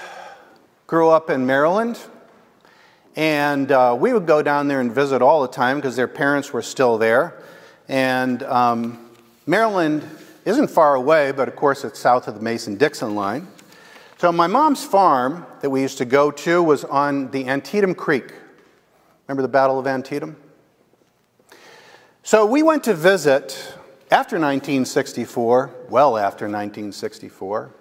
grew 0.88 1.10
up 1.10 1.30
in 1.30 1.46
Maryland, 1.46 2.00
and 3.16 3.72
uh, 3.72 3.96
we 3.98 4.14
would 4.14 4.26
go 4.26 4.42
down 4.42 4.68
there 4.68 4.82
and 4.82 4.92
visit 4.92 5.22
all 5.22 5.44
the 5.44 5.48
time 5.48 5.78
because 5.78 5.96
their 5.96 6.08
parents 6.08 6.52
were 6.52 6.62
still 6.62 6.98
there. 6.98 7.42
And 7.88 8.42
um, 8.44 9.12
Maryland 9.46 10.04
isn't 10.44 10.70
far 10.70 10.96
away, 10.96 11.32
but 11.32 11.48
of 11.48 11.56
course 11.56 11.84
it's 11.84 12.00
south 12.00 12.28
of 12.28 12.34
the 12.36 12.42
Mason 12.42 12.76
Dixon 12.76 13.14
line. 13.14 13.48
So, 14.18 14.32
my 14.32 14.48
mom's 14.48 14.84
farm 14.84 15.46
that 15.62 15.70
we 15.70 15.82
used 15.82 16.00
to 16.00 16.06
go 16.06 16.32
to 16.32 16.64
was 16.64 16.84
on 16.84 17.30
the 17.30 17.48
Antietam 17.48 17.94
Creek. 17.94 18.34
Remember 19.28 19.42
the 19.42 19.48
Battle 19.48 19.80
of 19.80 19.88
Antietam? 19.88 20.38
So 22.24 22.46
we 22.46 22.64
went 22.64 22.84
to 22.86 22.94
visit 22.94 23.52
after 24.12 24.36
1964, 24.36 25.76
well 25.90 26.18
after 26.18 26.46
1964. 26.46 27.72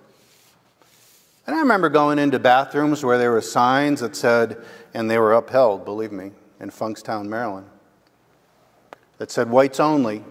And 1.46 1.54
I 1.54 1.58
remember 1.58 1.90
going 1.90 2.18
into 2.18 2.38
bathrooms 2.38 3.04
where 3.04 3.18
there 3.18 3.30
were 3.30 3.42
signs 3.42 4.00
that 4.00 4.16
said, 4.16 4.64
and 4.94 5.10
they 5.10 5.18
were 5.18 5.34
upheld, 5.34 5.84
believe 5.84 6.12
me, 6.12 6.32
in 6.60 6.70
Funkstown, 6.70 7.26
Maryland, 7.26 7.68
that 9.18 9.30
said 9.30 9.50
whites 9.50 9.78
only, 9.78 10.24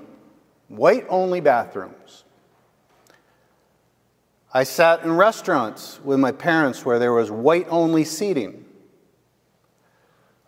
white 0.70 1.06
only 1.10 1.40
bathrooms. 1.40 2.24
I 4.52 4.64
sat 4.64 5.04
in 5.04 5.12
restaurants 5.12 6.00
with 6.04 6.20
my 6.20 6.32
parents 6.32 6.86
where 6.86 7.00
there 7.00 7.14
was 7.14 7.30
white 7.30 7.68
only 7.70 8.04
seating. 8.04 8.63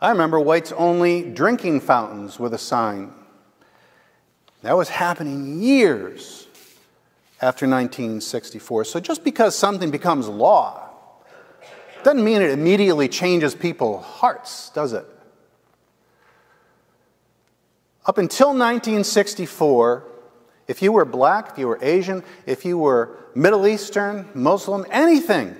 I 0.01 0.09
remember 0.09 0.39
whites 0.39 0.71
only 0.73 1.23
drinking 1.23 1.79
fountains 1.81 2.39
with 2.39 2.53
a 2.53 2.57
sign. 2.57 3.13
That 4.61 4.75
was 4.75 4.89
happening 4.89 5.61
years 5.61 6.47
after 7.41 7.67
1964. 7.67 8.85
So 8.85 8.99
just 8.99 9.23
because 9.23 9.55
something 9.55 9.91
becomes 9.91 10.27
law 10.27 10.89
doesn't 12.03 12.23
mean 12.23 12.41
it 12.41 12.51
immediately 12.51 13.07
changes 13.07 13.55
people's 13.55 14.03
hearts, 14.03 14.69
does 14.71 14.93
it? 14.93 15.05
Up 18.05 18.17
until 18.17 18.49
1964, 18.49 20.03
if 20.67 20.81
you 20.81 20.91
were 20.91 21.05
black, 21.05 21.51
if 21.51 21.57
you 21.57 21.67
were 21.67 21.79
Asian, 21.81 22.23
if 22.45 22.65
you 22.65 22.77
were 22.77 23.17
Middle 23.33 23.65
Eastern, 23.65 24.27
Muslim, 24.33 24.85
anything, 24.91 25.55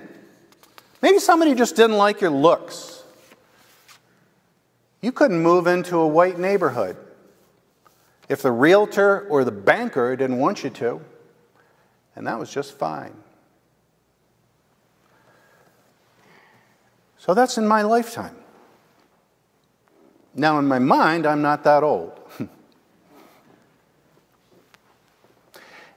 maybe 1.02 1.18
somebody 1.18 1.54
just 1.54 1.74
didn't 1.74 1.96
like 1.96 2.20
your 2.20 2.30
looks 2.30 2.95
you 5.06 5.12
couldn't 5.12 5.40
move 5.40 5.68
into 5.68 5.98
a 5.98 6.08
white 6.08 6.36
neighborhood 6.36 6.96
if 8.28 8.42
the 8.42 8.50
realtor 8.50 9.20
or 9.28 9.44
the 9.44 9.52
banker 9.52 10.16
didn't 10.16 10.38
want 10.38 10.64
you 10.64 10.70
to, 10.70 11.00
and 12.16 12.26
that 12.26 12.36
was 12.40 12.50
just 12.50 12.76
fine. 12.76 13.14
So 17.18 17.34
that's 17.34 17.56
in 17.56 17.68
my 17.68 17.82
lifetime. 17.82 18.34
Now, 20.34 20.58
in 20.58 20.66
my 20.66 20.80
mind, 20.80 21.24
I'm 21.24 21.40
not 21.40 21.62
that 21.62 21.84
old. 21.84 22.18
and 22.40 22.50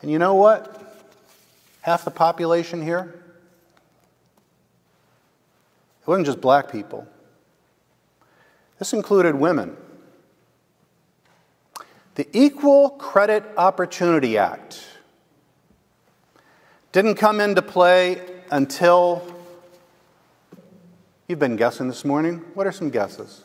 you 0.03 0.19
know 0.19 0.35
what? 0.35 1.03
Half 1.81 2.05
the 2.05 2.11
population 2.11 2.79
here, 2.79 3.23
it 5.99 6.07
wasn't 6.07 6.27
just 6.27 6.41
black 6.41 6.71
people. 6.71 7.07
This 8.79 8.93
included 8.93 9.35
women. 9.35 9.75
The 12.15 12.27
Equal 12.33 12.91
Credit 12.91 13.43
Opportunity 13.57 14.37
Act 14.37 14.83
didn't 16.91 17.15
come 17.15 17.39
into 17.39 17.61
play 17.61 18.21
until. 18.49 19.35
You've 21.27 21.39
been 21.39 21.57
guessing 21.57 21.87
this 21.87 22.03
morning. 22.03 22.37
What 22.55 22.65
are 22.65 22.71
some 22.71 22.89
guesses? 22.89 23.43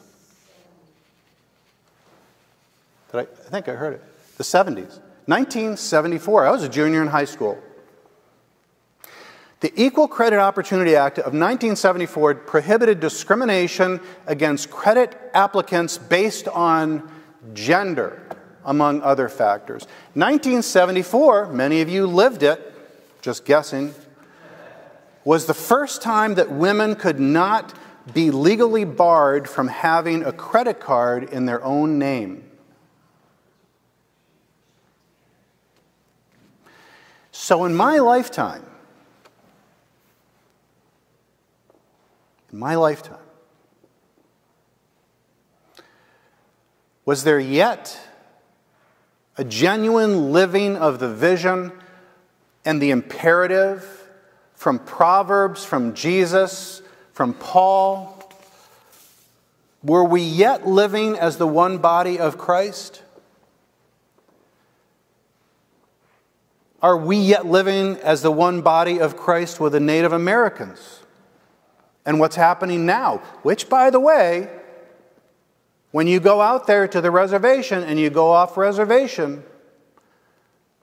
Did 3.13 3.19
I, 3.19 3.23
I 3.23 3.51
think 3.51 3.69
I 3.69 3.73
heard 3.73 3.95
it. 3.95 4.03
The 4.39 4.45
70s. 4.45 5.01
1974. 5.27 6.47
I 6.47 6.51
was 6.51 6.63
a 6.63 6.69
junior 6.69 7.03
in 7.03 7.09
high 7.09 7.27
school. 7.27 7.63
The 9.65 9.73
Equal 9.83 10.09
Credit 10.09 10.41
Opportunity 10.41 10.95
Act 10.95 11.17
of 11.17 11.33
1974 11.33 12.35
prohibited 12.35 13.01
discrimination 13.01 13.99
against 14.27 14.71
credit 14.71 15.19
applicants 15.33 15.97
based 15.97 16.49
on 16.49 17.11
gender, 17.55 18.21
among 18.67 19.01
other 19.01 19.31
factors. 19.31 19.85
1974, 20.13 21.47
many 21.47 21.81
of 21.81 21.89
you 21.89 22.07
lived 22.07 22.43
it, 22.43 22.75
just 23.23 23.47
guessing, 23.47 23.95
was 25.25 25.47
the 25.47 25.55
first 25.55 26.03
time 26.03 26.35
that 26.35 26.53
women 26.53 26.95
could 26.95 27.19
not 27.19 27.73
be 28.13 28.31
legally 28.31 28.85
barred 28.85 29.49
from 29.49 29.69
having 29.69 30.25
a 30.25 30.33
credit 30.33 30.79
card 30.79 31.25
in 31.25 31.47
their 31.47 31.65
own 31.65 31.99
name. 31.99 32.45
So, 37.33 37.65
in 37.65 37.75
my 37.75 37.97
lifetime, 37.97 38.67
in 42.55 42.61
my 42.61 42.77
lifetime, 42.77 43.19
was 47.05 47.25
there 47.25 47.41
yet 47.41 47.99
a 49.37 49.43
genuine 49.43 50.31
living 50.31 50.77
of 50.77 51.01
the 51.01 51.13
vision 51.13 51.73
and 52.65 52.81
the 52.81 52.93
imperative 52.93 54.09
from 54.55 54.79
Proverbs, 54.79 55.65
from 55.65 55.95
Jesus, 55.95 56.81
from 57.13 57.35
Paul? 57.35 58.23
Were 59.83 60.05
we 60.05 60.23
yet 60.23 60.65
living 60.65 61.19
as 61.19 61.39
the 61.39 61.49
one 61.49 61.79
body 61.79 62.21
of 62.21 62.39
Christ? 62.39 63.03
Are 66.81 66.97
we 66.97 67.17
yet 67.17 67.47
living 67.47 67.97
as 67.97 68.23
the 68.23 68.31
one 68.31 68.63
body 68.63 69.01
of 69.01 69.17
Christ 69.17 69.59
with 69.59 69.73
the 69.73 69.81
Native 69.81 70.13
Americans? 70.13 71.01
And 72.07 72.21
what's 72.21 72.37
happening 72.37 72.85
now? 72.85 73.19
Which, 73.43 73.69
by 73.69 73.91
the 73.91 74.01
way, 74.01 74.49
when 75.91 76.07
you 76.07 76.21
go 76.21 76.41
out 76.41 76.67
there 76.67 76.87
to 76.89 77.01
the 77.01 77.11
reservation 77.11 77.83
and 77.83 77.99
you 77.99 78.11
go 78.11 78.31
off 78.31 78.57
reservation, 78.57 79.45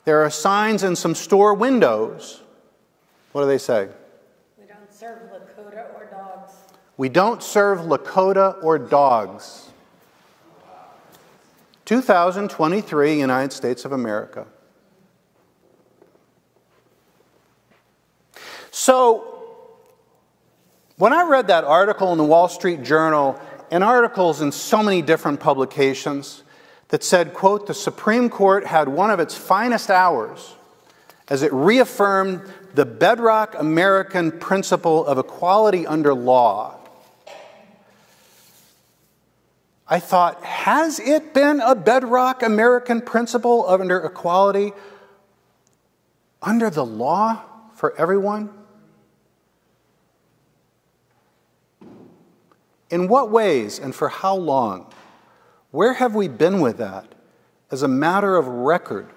there 0.06 0.24
are 0.24 0.30
signs 0.30 0.84
in 0.84 0.96
some 0.96 1.14
store 1.14 1.54
windows. 1.54 2.42
What 3.34 3.42
do 3.42 3.48
they 3.48 3.58
say? 3.58 3.90
We 4.58 4.66
don't 4.66 4.94
serve 4.94 5.20
Lakota 5.30 5.94
or 5.94 6.06
dogs. 6.10 6.54
We 6.98 7.10
don't 7.10 7.44
serve 7.44 7.80
Lakota 7.80 8.64
or 8.64 8.80
dogs. 8.80 9.70
2023, 11.86 13.20
United 13.20 13.52
States 13.54 13.86
of 13.86 13.92
America. 13.92 14.48
So, 18.72 19.31
when 21.02 21.14
I 21.14 21.24
read 21.24 21.48
that 21.48 21.64
article 21.64 22.12
in 22.12 22.20
the 22.20 22.24
Wall 22.24 22.48
Street 22.48 22.84
Journal 22.84 23.42
and 23.72 23.84
articles 23.84 24.40
in 24.40 24.52
so 24.52 24.84
many 24.84 25.02
different 25.02 25.40
publications, 25.40 26.44
that 26.90 27.04
said, 27.04 27.34
quote, 27.34 27.66
the 27.66 27.74
Supreme 27.74 28.30
Court 28.30 28.68
had 28.68 28.88
one 28.88 29.10
of 29.10 29.20
its 29.20 29.36
finest 29.36 29.90
hours 29.90 30.56
as 31.28 31.42
it 31.42 31.52
reaffirmed 31.52 32.42
the 32.76 32.86
bedrock 32.86 33.56
American 33.58 34.32
principle 34.32 35.04
of 35.08 35.18
equality 35.18 35.88
under 35.88 36.14
law. 36.14 36.78
I 39.88 40.00
thought, 40.00 40.44
has 40.44 41.00
it 41.00 41.34
been 41.34 41.62
a 41.62 41.74
bedrock 41.74 42.44
American 42.44 43.02
principle 43.02 43.66
of 43.66 43.82
under 43.82 43.98
equality 44.00 44.74
under 46.44 46.70
the 46.70 46.86
law 46.86 47.42
for 47.74 47.98
everyone? 47.98 48.61
In 52.92 53.08
what 53.08 53.32
ways 53.32 53.80
and 53.80 53.96
for 53.96 54.10
how 54.10 54.36
long? 54.36 54.94
Where 55.72 55.94
have 55.94 56.14
we 56.14 56.28
been 56.28 56.60
with 56.60 56.78
that 56.78 57.16
as 57.72 57.82
a 57.82 57.88
matter 57.88 58.36
of 58.36 58.48
record? 58.48 59.10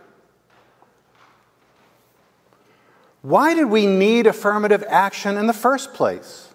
Why 3.22 3.54
did 3.54 3.64
we 3.66 3.86
need 3.86 4.26
affirmative 4.26 4.84
action 4.88 5.36
in 5.36 5.48
the 5.48 5.52
first 5.52 5.92
place? 5.92 6.48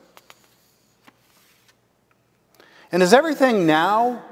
And 2.92 3.04
is 3.04 3.14
everything 3.14 3.68
now 3.68 4.24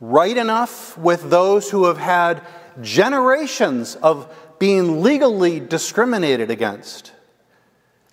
right 0.00 0.36
enough 0.36 0.98
with 0.98 1.30
those 1.30 1.70
who 1.70 1.86
have 1.86 1.98
had 1.98 2.42
generations 2.82 3.96
of 3.96 4.32
being 4.58 5.02
legally 5.02 5.58
discriminated 5.58 6.50
against? 6.50 7.12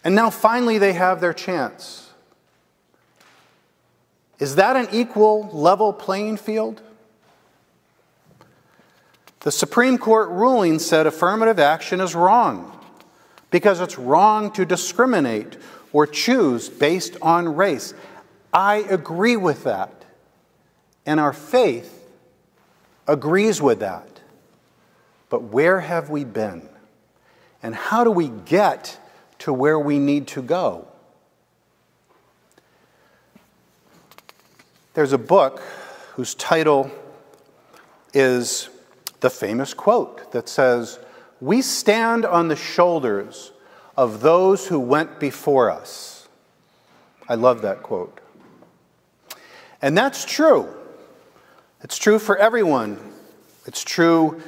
And 0.03 0.15
now 0.15 0.29
finally 0.29 0.77
they 0.77 0.93
have 0.93 1.19
their 1.19 1.33
chance. 1.33 2.06
Is 4.39 4.55
that 4.55 4.75
an 4.75 4.87
equal, 4.91 5.49
level 5.51 5.91
playing 5.93 6.37
field? 6.37 6.81
The 9.41 9.51
Supreme 9.51 9.97
Court 9.97 10.29
ruling 10.29 10.79
said 10.79 11.07
affirmative 11.07 11.59
action 11.59 12.01
is 12.01 12.15
wrong 12.15 12.77
because 13.49 13.79
it's 13.79 13.97
wrong 13.97 14.51
to 14.51 14.65
discriminate 14.65 15.57
or 15.93 16.05
choose 16.05 16.69
based 16.69 17.17
on 17.21 17.55
race. 17.55 17.93
I 18.53 18.77
agree 18.77 19.37
with 19.37 19.63
that. 19.63 20.05
And 21.05 21.19
our 21.19 21.33
faith 21.33 22.05
agrees 23.07 23.61
with 23.61 23.79
that. 23.79 24.21
But 25.29 25.43
where 25.43 25.79
have 25.79 26.09
we 26.09 26.23
been? 26.23 26.67
And 27.63 27.73
how 27.73 28.03
do 28.03 28.11
we 28.11 28.27
get 28.27 28.99
to 29.39 29.53
where 29.53 29.79
we 29.79 29.99
need 29.99 30.27
to 30.29 30.41
go? 30.41 30.86
There's 34.97 35.13
a 35.13 35.19
book 35.19 35.61
whose 36.15 36.33
title 36.33 36.89
is 38.15 38.67
the 39.19 39.29
famous 39.29 39.75
quote 39.75 40.31
that 40.31 40.49
says, 40.49 40.97
We 41.39 41.61
stand 41.61 42.25
on 42.25 42.47
the 42.47 42.55
shoulders 42.55 43.51
of 43.95 44.21
those 44.21 44.65
who 44.69 44.79
went 44.79 45.19
before 45.19 45.69
us. 45.69 46.27
I 47.29 47.35
love 47.35 47.61
that 47.61 47.83
quote. 47.83 48.19
And 49.83 49.95
that's 49.95 50.25
true. 50.25 50.67
It's 51.83 51.99
true 51.99 52.17
for 52.17 52.35
everyone. 52.35 52.97
It's 53.67 53.83
true 53.83 54.41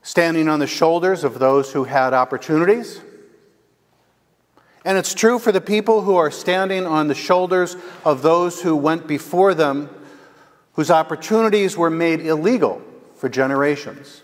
standing 0.00 0.48
on 0.48 0.60
the 0.60 0.68
shoulders 0.68 1.24
of 1.24 1.40
those 1.40 1.72
who 1.72 1.82
had 1.82 2.14
opportunities. 2.14 3.00
And 4.86 4.96
it's 4.96 5.14
true 5.14 5.40
for 5.40 5.50
the 5.50 5.60
people 5.60 6.02
who 6.02 6.14
are 6.14 6.30
standing 6.30 6.86
on 6.86 7.08
the 7.08 7.14
shoulders 7.16 7.76
of 8.04 8.22
those 8.22 8.62
who 8.62 8.76
went 8.76 9.08
before 9.08 9.52
them, 9.52 9.90
whose 10.74 10.92
opportunities 10.92 11.76
were 11.76 11.90
made 11.90 12.20
illegal 12.20 12.80
for 13.16 13.28
generations. 13.28 14.22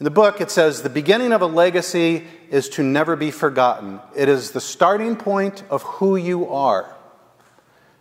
In 0.00 0.04
the 0.04 0.10
book, 0.10 0.40
it 0.40 0.50
says 0.50 0.82
the 0.82 0.90
beginning 0.90 1.30
of 1.30 1.40
a 1.40 1.46
legacy 1.46 2.24
is 2.50 2.68
to 2.70 2.82
never 2.82 3.14
be 3.14 3.30
forgotten. 3.30 4.00
It 4.16 4.28
is 4.28 4.50
the 4.50 4.60
starting 4.60 5.14
point 5.14 5.62
of 5.70 5.82
who 5.82 6.16
you 6.16 6.48
are, 6.48 6.92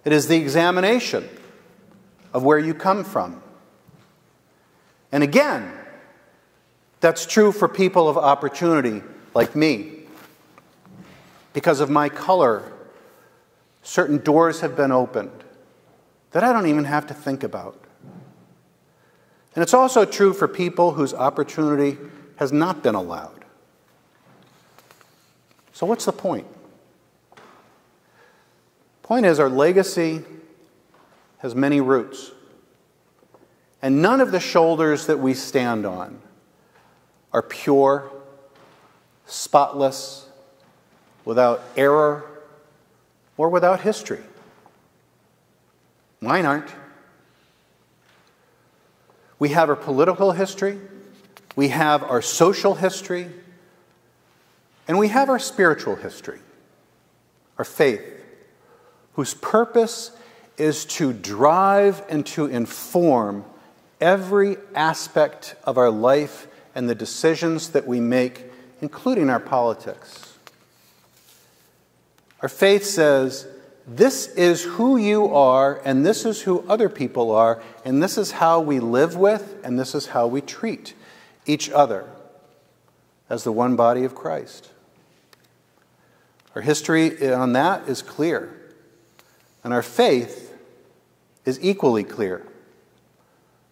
it 0.04 0.12
is 0.12 0.28
the 0.28 0.38
examination 0.38 1.30
of 2.34 2.42
where 2.42 2.58
you 2.58 2.74
come 2.74 3.04
from. 3.04 3.44
And 5.12 5.22
again, 5.22 5.72
that's 7.00 7.28
true 7.28 7.52
for 7.52 7.68
people 7.68 8.10
of 8.10 8.18
opportunity 8.18 9.04
like 9.34 9.56
me. 9.56 9.92
Because 11.54 11.80
of 11.80 11.90
my 11.90 12.10
color, 12.10 12.72
certain 13.82 14.18
doors 14.18 14.62
have 14.62 14.76
been 14.76 14.92
opened 14.92 15.44
that 16.32 16.44
I 16.44 16.52
don't 16.52 16.68
even 16.68 16.86
have 16.86 17.08
to 17.08 17.14
think 17.14 17.44
about. 17.44 17.80
And 19.56 19.62
it's 19.62 19.74
also 19.74 20.04
true 20.04 20.34
for 20.34 20.48
people 20.48 20.94
whose 20.94 21.14
opportunity 21.14 21.98
has 22.38 22.52
not 22.52 22.82
been 22.82 22.96
allowed. 22.96 23.46
So, 25.74 25.86
what's 25.86 26.06
the 26.06 26.12
point? 26.12 26.48
Point 29.04 29.26
is, 29.26 29.40
our 29.40 29.50
legacy 29.50 30.24
has 31.40 31.54
many 31.54 31.82
roots. 31.82 32.32
And 33.82 34.02
none 34.02 34.22
of 34.22 34.32
the 34.32 34.40
shoulders 34.40 35.08
that 35.08 35.20
we 35.20 35.34
stand 35.34 35.86
on 35.86 36.20
are 37.34 37.42
pure 37.42 38.12
spotless, 39.26 40.28
without 41.26 41.64
error, 41.78 42.26
or 43.38 43.50
without 43.50 43.82
history. 43.82 44.22
Mine 46.22 46.46
aren't. 46.46 46.70
We 49.40 49.50
have 49.50 49.70
our 49.70 49.76
political 49.76 50.32
history, 50.32 50.80
we 51.56 51.70
have 51.70 52.04
our 52.04 52.22
social 52.22 52.76
history, 52.76 53.30
and 54.88 54.98
we 54.98 55.10
have 55.10 55.30
our 55.30 55.40
spiritual 55.40 55.96
history, 55.96 56.40
our 57.58 57.66
faith, 57.66 58.02
whose 59.14 59.34
purpose 59.34 60.12
is 60.58 60.86
to 60.86 61.14
drive 61.14 62.04
and 62.10 62.26
to 62.28 62.46
inform 62.46 63.44
every 64.00 64.58
aspect 64.76 65.56
of 65.64 65.78
our 65.78 65.90
life 65.90 66.48
and 66.76 66.90
the 66.90 66.96
decisions 66.96 67.70
that 67.70 67.88
we 67.88 68.00
make, 68.00 68.46
including 68.84 69.30
our 69.30 69.40
politics. 69.40 70.38
Our 72.42 72.50
faith 72.50 72.84
says, 72.84 73.48
this 73.88 74.28
is 74.36 74.62
who 74.64 74.98
you 74.98 75.34
are, 75.34 75.82
and 75.86 76.06
this 76.06 76.26
is 76.26 76.42
who 76.42 76.68
other 76.68 76.90
people 76.90 77.32
are, 77.32 77.64
and 77.86 78.04
this 78.04 78.18
is 78.18 78.32
how 78.32 78.60
we 78.60 78.82
live 78.82 79.16
with, 79.16 79.56
and 79.64 79.80
this 79.80 79.96
is 79.96 80.08
how 80.08 80.28
we 80.28 80.42
treat 80.42 80.96
each 81.46 81.70
other 81.70 82.10
as 83.30 83.46
the 83.46 83.54
one 83.54 83.78
body 83.78 84.04
of 84.04 84.16
Christ. 84.16 84.70
Our 86.54 86.62
history 86.62 87.32
on 87.32 87.54
that 87.54 87.88
is 87.88 88.02
clear, 88.02 88.54
and 89.64 89.74
our 89.74 89.82
faith 89.82 90.54
is 91.46 91.58
equally 91.62 92.04
clear 92.04 92.46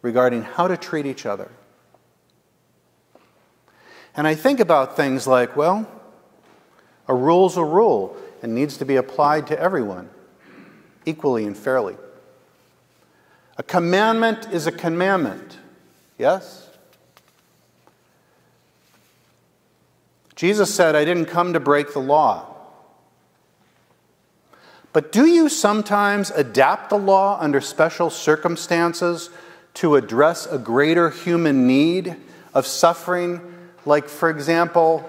regarding 0.00 0.42
how 0.42 0.68
to 0.68 0.78
treat 0.78 1.04
each 1.04 1.26
other. 1.26 1.50
And 4.14 4.26
I 4.26 4.34
think 4.34 4.60
about 4.60 4.96
things 4.96 5.26
like, 5.26 5.56
well, 5.56 5.88
a 7.08 7.14
rule's 7.14 7.56
a 7.56 7.64
rule 7.64 8.16
and 8.42 8.54
needs 8.54 8.76
to 8.78 8.84
be 8.84 8.96
applied 8.96 9.46
to 9.48 9.58
everyone 9.58 10.10
equally 11.06 11.46
and 11.46 11.56
fairly. 11.56 11.96
A 13.58 13.62
commandment 13.62 14.48
is 14.50 14.66
a 14.66 14.72
commandment, 14.72 15.58
yes? 16.18 16.70
Jesus 20.34 20.74
said, 20.74 20.96
I 20.96 21.04
didn't 21.04 21.26
come 21.26 21.52
to 21.52 21.60
break 21.60 21.92
the 21.92 22.00
law. 22.00 22.48
But 24.92 25.12
do 25.12 25.26
you 25.26 25.48
sometimes 25.48 26.30
adapt 26.30 26.90
the 26.90 26.98
law 26.98 27.38
under 27.40 27.60
special 27.60 28.10
circumstances 28.10 29.30
to 29.74 29.94
address 29.94 30.46
a 30.46 30.58
greater 30.58 31.10
human 31.10 31.66
need 31.66 32.16
of 32.52 32.66
suffering? 32.66 33.51
Like, 33.84 34.08
for 34.08 34.30
example, 34.30 35.08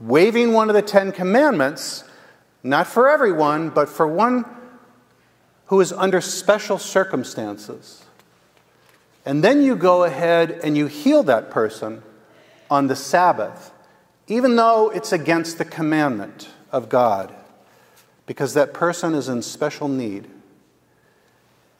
waiving 0.00 0.52
one 0.52 0.68
of 0.68 0.74
the 0.74 0.82
Ten 0.82 1.12
Commandments, 1.12 2.04
not 2.62 2.86
for 2.86 3.08
everyone, 3.08 3.70
but 3.70 3.88
for 3.88 4.06
one 4.06 4.44
who 5.66 5.80
is 5.80 5.92
under 5.92 6.20
special 6.20 6.78
circumstances. 6.78 8.04
And 9.24 9.44
then 9.44 9.62
you 9.62 9.76
go 9.76 10.04
ahead 10.04 10.58
and 10.64 10.76
you 10.76 10.86
heal 10.86 11.22
that 11.24 11.50
person 11.50 12.02
on 12.70 12.88
the 12.88 12.96
Sabbath, 12.96 13.72
even 14.26 14.56
though 14.56 14.90
it's 14.90 15.12
against 15.12 15.58
the 15.58 15.64
commandment 15.64 16.48
of 16.72 16.88
God, 16.88 17.34
because 18.26 18.54
that 18.54 18.72
person 18.72 19.14
is 19.14 19.28
in 19.28 19.42
special 19.42 19.88
need 19.88 20.28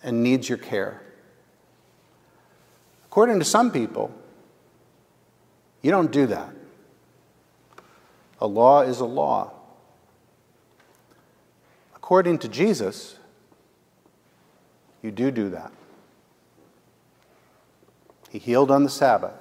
and 0.02 0.22
needs 0.22 0.48
your 0.48 0.58
care. 0.58 1.02
According 3.06 3.38
to 3.40 3.44
some 3.44 3.70
people, 3.70 4.12
you 5.82 5.90
don't 5.90 6.10
do 6.10 6.26
that. 6.26 6.50
A 8.40 8.46
law 8.46 8.82
is 8.82 9.00
a 9.00 9.04
law. 9.04 9.52
According 11.94 12.38
to 12.38 12.48
Jesus, 12.48 13.16
you 15.02 15.10
do 15.10 15.30
do 15.30 15.50
that. 15.50 15.72
He 18.30 18.38
healed 18.38 18.70
on 18.70 18.84
the 18.84 18.90
Sabbath. 18.90 19.34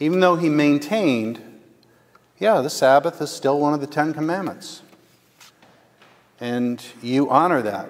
Even 0.00 0.20
though 0.20 0.36
he 0.36 0.48
maintained, 0.48 1.60
yeah, 2.38 2.60
the 2.60 2.70
Sabbath 2.70 3.20
is 3.20 3.30
still 3.30 3.60
one 3.60 3.74
of 3.74 3.80
the 3.80 3.86
Ten 3.86 4.12
Commandments. 4.12 4.82
And 6.40 6.84
you 7.00 7.30
honor 7.30 7.62
that 7.62 7.88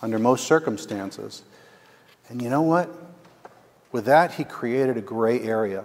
under 0.00 0.18
most 0.18 0.46
circumstances. 0.46 1.42
And 2.28 2.40
you 2.40 2.48
know 2.48 2.62
what? 2.62 2.88
With 3.96 4.04
that, 4.04 4.34
he 4.34 4.44
created 4.44 4.98
a 4.98 5.00
gray 5.00 5.40
area. 5.40 5.82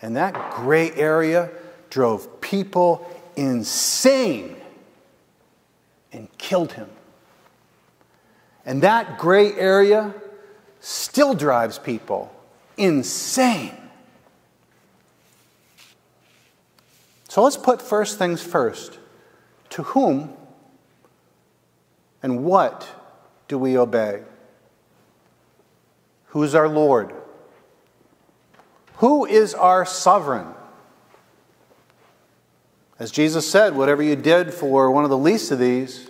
And 0.00 0.16
that 0.16 0.52
gray 0.52 0.90
area 0.92 1.50
drove 1.90 2.40
people 2.40 3.06
insane 3.36 4.56
and 6.14 6.28
killed 6.38 6.72
him. 6.72 6.88
And 8.64 8.82
that 8.84 9.18
gray 9.18 9.52
area 9.52 10.14
still 10.80 11.34
drives 11.34 11.78
people 11.78 12.34
insane. 12.78 13.76
So 17.28 17.42
let's 17.42 17.58
put 17.58 17.82
first 17.82 18.16
things 18.16 18.42
first. 18.42 18.98
To 19.68 19.82
whom 19.82 20.32
and 22.22 22.46
what 22.46 22.88
do 23.46 23.58
we 23.58 23.76
obey? 23.76 24.22
Who's 26.32 26.54
our 26.54 26.66
Lord? 26.66 27.12
Who 28.96 29.26
is 29.26 29.52
our 29.52 29.84
sovereign? 29.84 30.46
As 32.98 33.10
Jesus 33.10 33.50
said, 33.50 33.76
whatever 33.76 34.02
you 34.02 34.16
did 34.16 34.54
for 34.54 34.90
one 34.90 35.04
of 35.04 35.10
the 35.10 35.18
least 35.18 35.50
of 35.50 35.58
these, 35.58 36.08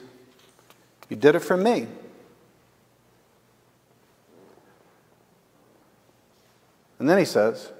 you 1.08 1.16
did 1.16 1.34
it 1.34 1.40
for 1.40 1.56
me. 1.56 1.88
And 7.00 7.10
then 7.10 7.18
he 7.18 7.24
says, 7.24 7.72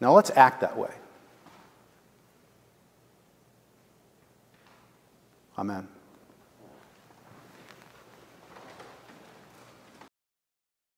now 0.00 0.12
let's 0.12 0.32
act 0.34 0.62
that 0.62 0.76
way. 0.76 0.90
Amen. 5.56 5.86